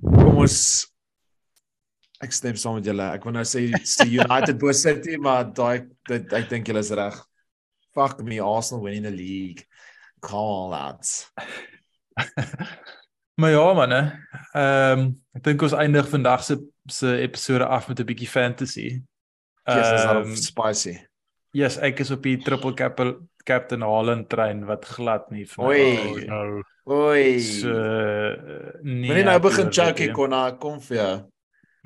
[0.00, 0.56] Kom ons
[2.20, 3.04] Ek stem saam met julle.
[3.16, 6.92] Ek wil nou sê sê United bo City, maar daai dit ek dink julle is
[6.96, 7.16] reg.
[7.96, 9.64] Fuck me Arsenal winning the league.
[10.24, 11.30] Come on lads.
[13.40, 15.06] maar ja man, ehm
[15.36, 16.58] ek dink ons eindig vandag se
[16.92, 18.88] se episode af met 'n bietjie fantasy.
[19.64, 20.96] Yes, is Ehm, um, spicy.
[21.56, 23.00] Yes, ek is op die triple cap
[23.48, 27.40] Captain Haaland trein wat glad nie vir my Oei.
[27.42, 29.10] So uh, nee.
[29.10, 30.14] Moenie nou begin dit choke nie.
[30.16, 31.12] konna kom vir jou.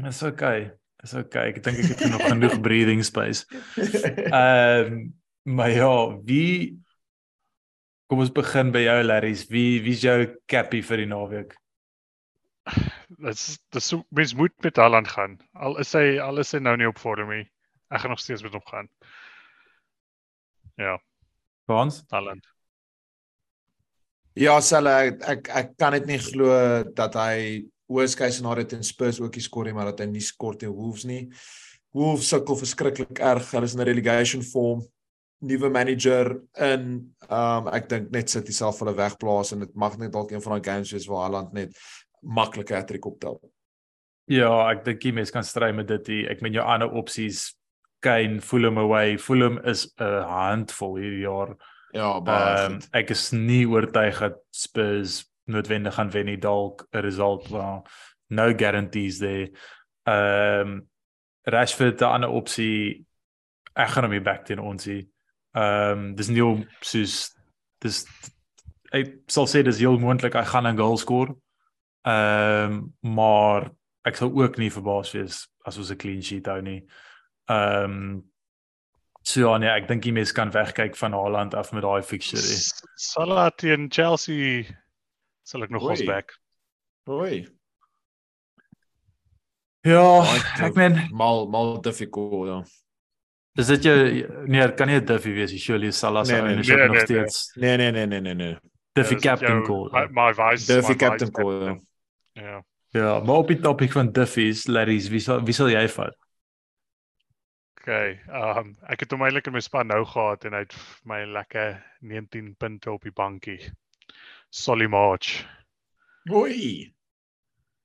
[0.04, 0.70] Dis okay.
[1.02, 1.50] Dis okay.
[1.52, 3.44] Ek dink ek het nog genoeg breathing space.
[4.30, 5.04] Ehm um,
[5.44, 5.92] maar ja,
[6.24, 6.80] wie
[8.08, 9.46] Kom ons begin by jou Larrys.
[9.48, 10.18] Wie wie's jou
[10.50, 11.54] cappy vir die naweek?
[13.24, 15.38] Dit's dis so mens moet met Haaland gaan.
[15.56, 17.46] Al is hy al is hy nou nie op vorm nie.
[17.88, 18.90] Ek gaan nog steeds met hom gaan.
[20.81, 20.99] Ja,
[21.66, 22.03] Frans?
[22.11, 22.47] Haaland.
[24.35, 26.51] Ja, Selle, ek, ek ek kan dit nie glo
[26.99, 30.25] dat hy worst case scenario teen Spurs ook nie skor nie, maar dat hy nie
[30.25, 31.29] skor teen Wolves nie.
[31.95, 33.53] Wolves sukkel verskriklik erg.
[33.55, 34.83] Hulle is in 'n relegation vorm.
[35.45, 39.99] Nuwe manager in um ek dink net sit hy self hulle wegplaas en dit mag
[39.99, 41.77] net dalk een van daai games wees waar Haaland net
[42.22, 43.39] maklike hattrick optel.
[44.27, 46.09] Ja, ek dink die mense kan stry met dit.
[46.31, 47.55] Ek meen jou ander opsies
[48.05, 49.16] Kane, Fulham away.
[49.16, 51.55] Fulham is 'n handvol hierdie jaar.
[51.94, 57.05] Ja, baie um, ek is nie oortuig dat Spurs noodwendig gaan wen nie dalk 'n
[57.07, 57.86] result wel
[58.28, 59.50] no guarantees there.
[60.07, 60.88] Ehm um,
[61.44, 63.07] Rashford 'n ander opsie.
[63.74, 65.07] Ek gaan hom hier back teen ons hier.
[65.55, 67.32] Ehm um, dis nie om soos
[67.78, 68.05] dis
[68.92, 71.36] ek sal sê dis heel moontlik hy gaan 'n goal skoor.
[72.05, 73.70] Ehm um, maar
[74.05, 76.82] ek sal ook nie verbaas wees as ons 'n clean sheet hou nie.
[77.51, 78.30] Ehm um,
[79.22, 82.42] so ja, nee, ek dink die mense kan wegkyk van Haaland af met daai fixture.
[83.01, 84.64] Salah teen Chelsea
[85.42, 86.34] sal ek nog ons back.
[87.09, 87.47] Oei.
[89.84, 90.24] Ja,
[90.64, 92.59] ek meen, mal mal difficult ja.
[93.61, 93.97] is dit jou
[94.49, 96.97] nee, dit kan nie 'n Duffy wees, surely Salah se Nee, nee, ownership nee, nog
[96.97, 97.28] nee, nee.
[97.28, 97.53] steeds.
[97.57, 98.57] Nee nee nee nee nee nee.
[98.92, 99.90] Duffy Ja, captain jou- call.
[99.92, 100.82] My, my vice.
[100.88, 101.64] My captain call.
[101.64, 101.76] Ja.
[102.32, 102.64] Ja.
[102.90, 106.14] Ja, maar op die topik van Duffy's, Larry's, wie sal wie sal jy vat?
[107.85, 108.16] Okay.
[108.32, 111.74] Um, ek het hom eintlik in my span nou gehad en hy het my lekker
[112.01, 113.59] 19 punte op die bankie.
[114.49, 115.43] Solly March.
[116.32, 116.95] Oei.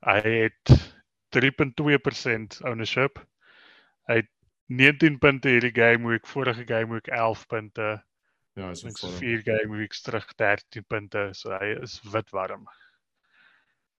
[0.08, 0.72] Hy het
[1.36, 3.20] 3.2% ownership.
[4.08, 4.32] Hy het
[4.72, 7.90] 19 punte hierdie game week, vorige game week 11 punte.
[8.56, 12.64] Ja, is so vier game weeks terug 13 punte, so hy is wit warm.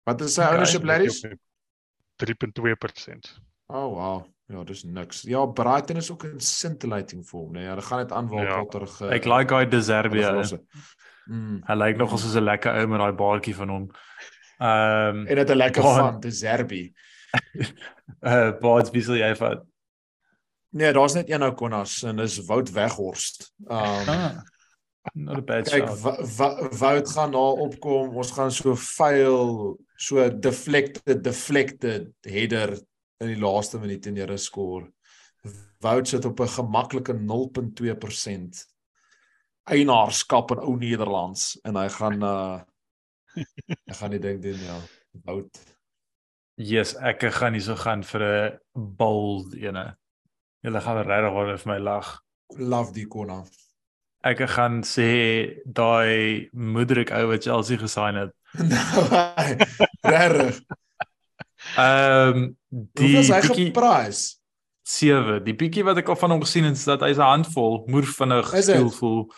[0.08, 1.20] Wat is sy ownership Larrys?
[2.24, 3.36] 3.2%.
[3.70, 4.24] Oh wow.
[4.50, 5.22] Ja, dis niks.
[5.22, 7.66] Ja, Brighton is ook in scintillating vorm, nee.
[7.68, 8.58] Hulle gaan net aan waar Ja.
[8.64, 10.16] Potter ge Ek like hy De Zerbi.
[10.18, 10.30] hulle hè.
[10.32, 10.60] verlosse.
[11.30, 11.60] Mm.
[11.66, 13.90] Hy lyk nogal soos 'n lekker ou met daai baardjie van hom.
[14.58, 15.98] Ehm En dit 'n lekker Baard.
[16.00, 16.92] van te Zerbi.
[18.26, 19.62] uh baards wie sal jy vat?
[20.72, 23.52] Nee, daar's net een ou Konas en dis Wout Weghorst.
[23.68, 24.40] Um Ah.
[25.14, 26.78] Not a bad kyk shot.
[26.78, 28.16] Wout gaan daar opkom.
[28.16, 32.76] Ons gaan so vuil, so deflected deflected header
[33.20, 34.88] in die laaste minuut in jare skoor.
[35.84, 38.66] Wout sit op 'n gemaklike 0.2%
[39.70, 42.60] eienaarskap in ou Nederlands en hy gaan uh
[43.88, 44.78] hy gaan die ding doen ja.
[45.24, 45.60] Wout.
[46.60, 49.96] Yes, ek gaan nie so gaan vir 'n bold ene.
[50.60, 52.20] Julle gaan regtig waar vir my lag.
[52.58, 53.44] Love die Konna.
[54.24, 58.34] Ek gaan sê daai moederik ou wat Chelsea gesign het.
[58.60, 59.56] Nou,
[60.02, 60.60] Regtig.
[61.76, 64.20] Ehm Hoeveel die is hy bietjie geprys?
[64.86, 65.40] 7.
[65.44, 68.06] Die bietjie wat ek al van hom gesien het is dat hy's 'n handvol, moer
[68.06, 69.32] vinnig, skillful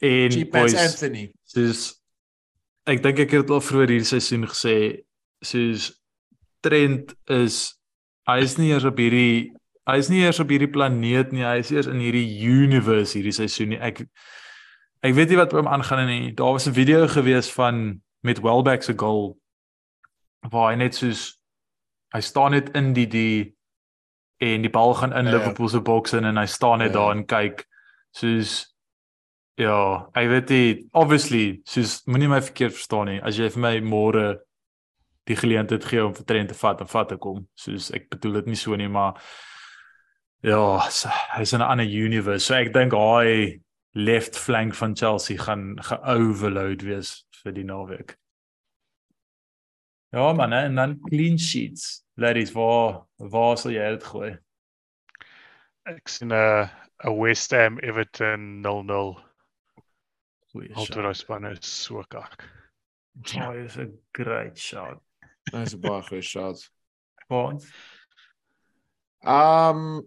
[0.00, 0.74] en boys.
[0.74, 1.32] Anthony.
[1.44, 2.00] Soos
[2.84, 5.04] ek dink ek het dit al vroeër hierdie seisoen gesê,
[5.44, 5.92] soos
[6.64, 7.76] Trent is
[8.28, 9.52] hy is nie eers op hierdie
[9.84, 13.36] hy is nie eers op hierdie planeet nie, hy is eers in hierdie universe hierdie
[13.36, 13.80] seisoen nie.
[13.80, 14.00] Ek
[15.04, 16.32] ek weet nie wat hom aangaan nie.
[16.32, 19.36] Daar was 'n video gewees van met Welbeck se goal
[20.50, 21.36] waar hy net soos
[22.14, 23.54] hy staan net in die die
[24.40, 25.36] en die bal gaan in Ja, ja.
[25.38, 27.64] Liverpool se boks in en hy staan net Ja, daar en kyk
[28.14, 28.70] soos
[29.56, 33.20] Ja, ek weet nie, obviously, soos moenie my verkeerd verstaan nie.
[33.22, 34.40] As jy vir my môre
[35.30, 37.46] die geleentheid gee om vir Trent te vat, dan vat ek hom.
[37.54, 39.14] Soos ek bedoel dit nie so nie, maar
[40.42, 41.06] ja, s-
[41.36, 42.44] hy's in 'n ander universe.
[42.46, 43.60] So ek dink hy
[43.94, 48.16] left flank van Chelsea gaan ge-overload wees vir die naweek.
[50.12, 52.03] Ja man, en dan clean sheets.
[52.16, 54.28] Ladies, waar waar sal jy dit gooi?
[55.90, 56.68] Ek sien 'n
[57.10, 59.16] 'n West Ham Everton 0-0.
[60.52, 62.44] Goeie Altyd daai spanne is so kak.
[63.42, 65.02] Oh, is 'n great shot.
[65.50, 66.70] Dis 'n baie goeie shot.
[67.28, 67.66] Want
[69.26, 70.06] Um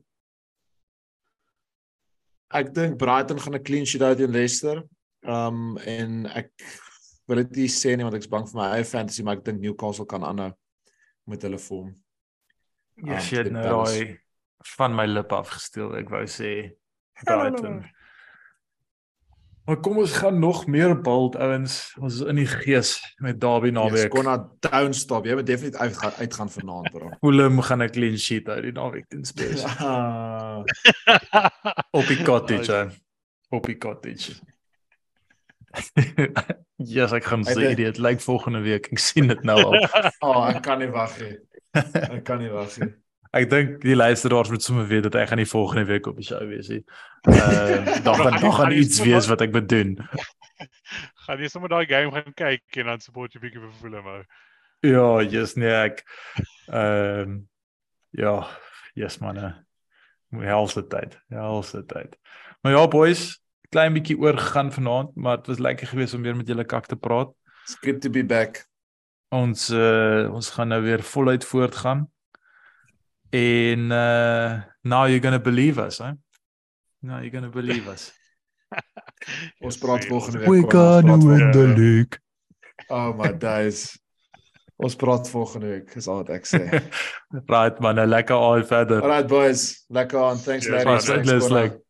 [2.53, 4.83] ek dink Brighton gaan 'n clean sheet hou teen Leicester.
[5.23, 6.53] Um en ek
[7.27, 9.59] wil dit nie sê nie want ek's bang vir my eie fantasy, maar ek dink
[9.59, 10.53] Newcastle kan aanhou
[11.27, 11.93] met hulle vorm.
[12.97, 14.19] jy Ah, het teen nou daai
[14.77, 15.93] van my lip afgesteel.
[15.99, 16.71] Ek wou sê
[17.23, 17.83] Brighton.
[19.67, 21.93] Maar kom ons gaan nog meer bult ouens.
[21.99, 24.09] Ons is in die gees met Derby Yes, naweek.
[24.13, 25.25] kon na down stop.
[25.27, 27.09] Jy moet definitief uitgaan uitgaan vanaand, bro.
[27.21, 29.63] Fulham gaan 'n clean sheet hou die naweek teen Spurs.
[29.79, 30.63] Ah,
[31.91, 32.71] Op die cottage.
[32.71, 32.85] hè.
[33.49, 34.39] Op die cottage.
[36.95, 38.89] yes, ek gaan sê dit lyk volgende week.
[38.93, 39.75] Ek sien dit nou al.
[40.25, 41.35] oh, ek kan nie wag nie.
[42.17, 42.89] Ek kan nie wag nie.
[43.35, 46.25] Ek dink die luisteraars moet sommer weet dat ek gaan nie volgende week op die
[46.25, 46.71] show wees.
[46.71, 49.91] Ehm dan gaan dan gaan iets wees wat ek moet doen.
[51.27, 54.21] gaan jy sommer daai game gaan kyk en dan support jy bietjie vir Fulham hou.
[54.87, 56.01] Ja, yes nee ek
[56.71, 57.43] ehm
[58.17, 58.47] ja,
[58.95, 59.43] yes man.
[60.31, 61.19] Helse tyd.
[61.29, 62.15] Helse tyd.
[62.63, 63.27] Maar ja boys,
[63.69, 66.95] klein bietjie oorgegaan vanaand, maar dit was lekker geweest om weer met julle kak te
[66.95, 67.33] praat.
[67.63, 68.65] It's good to be back.
[69.35, 72.07] Ons uh ons gaan nou weer voluit voortgaan.
[73.29, 76.11] En uh now you're going to believe us, hè?
[76.99, 78.11] Now you're going to believe us.
[79.65, 80.49] Ons praat volgende week.
[80.49, 82.19] We praat win volgende- the league.
[82.87, 83.99] Oh my days.
[84.75, 86.61] Ons praat volgende week, is al wat ek sê.
[87.53, 89.01] right man, 'n lekker aand verder.
[89.01, 90.37] Alright boys, lekker aan.
[90.37, 91.05] Thanks Cheers, ladies.
[91.05, 91.81] Thanks, like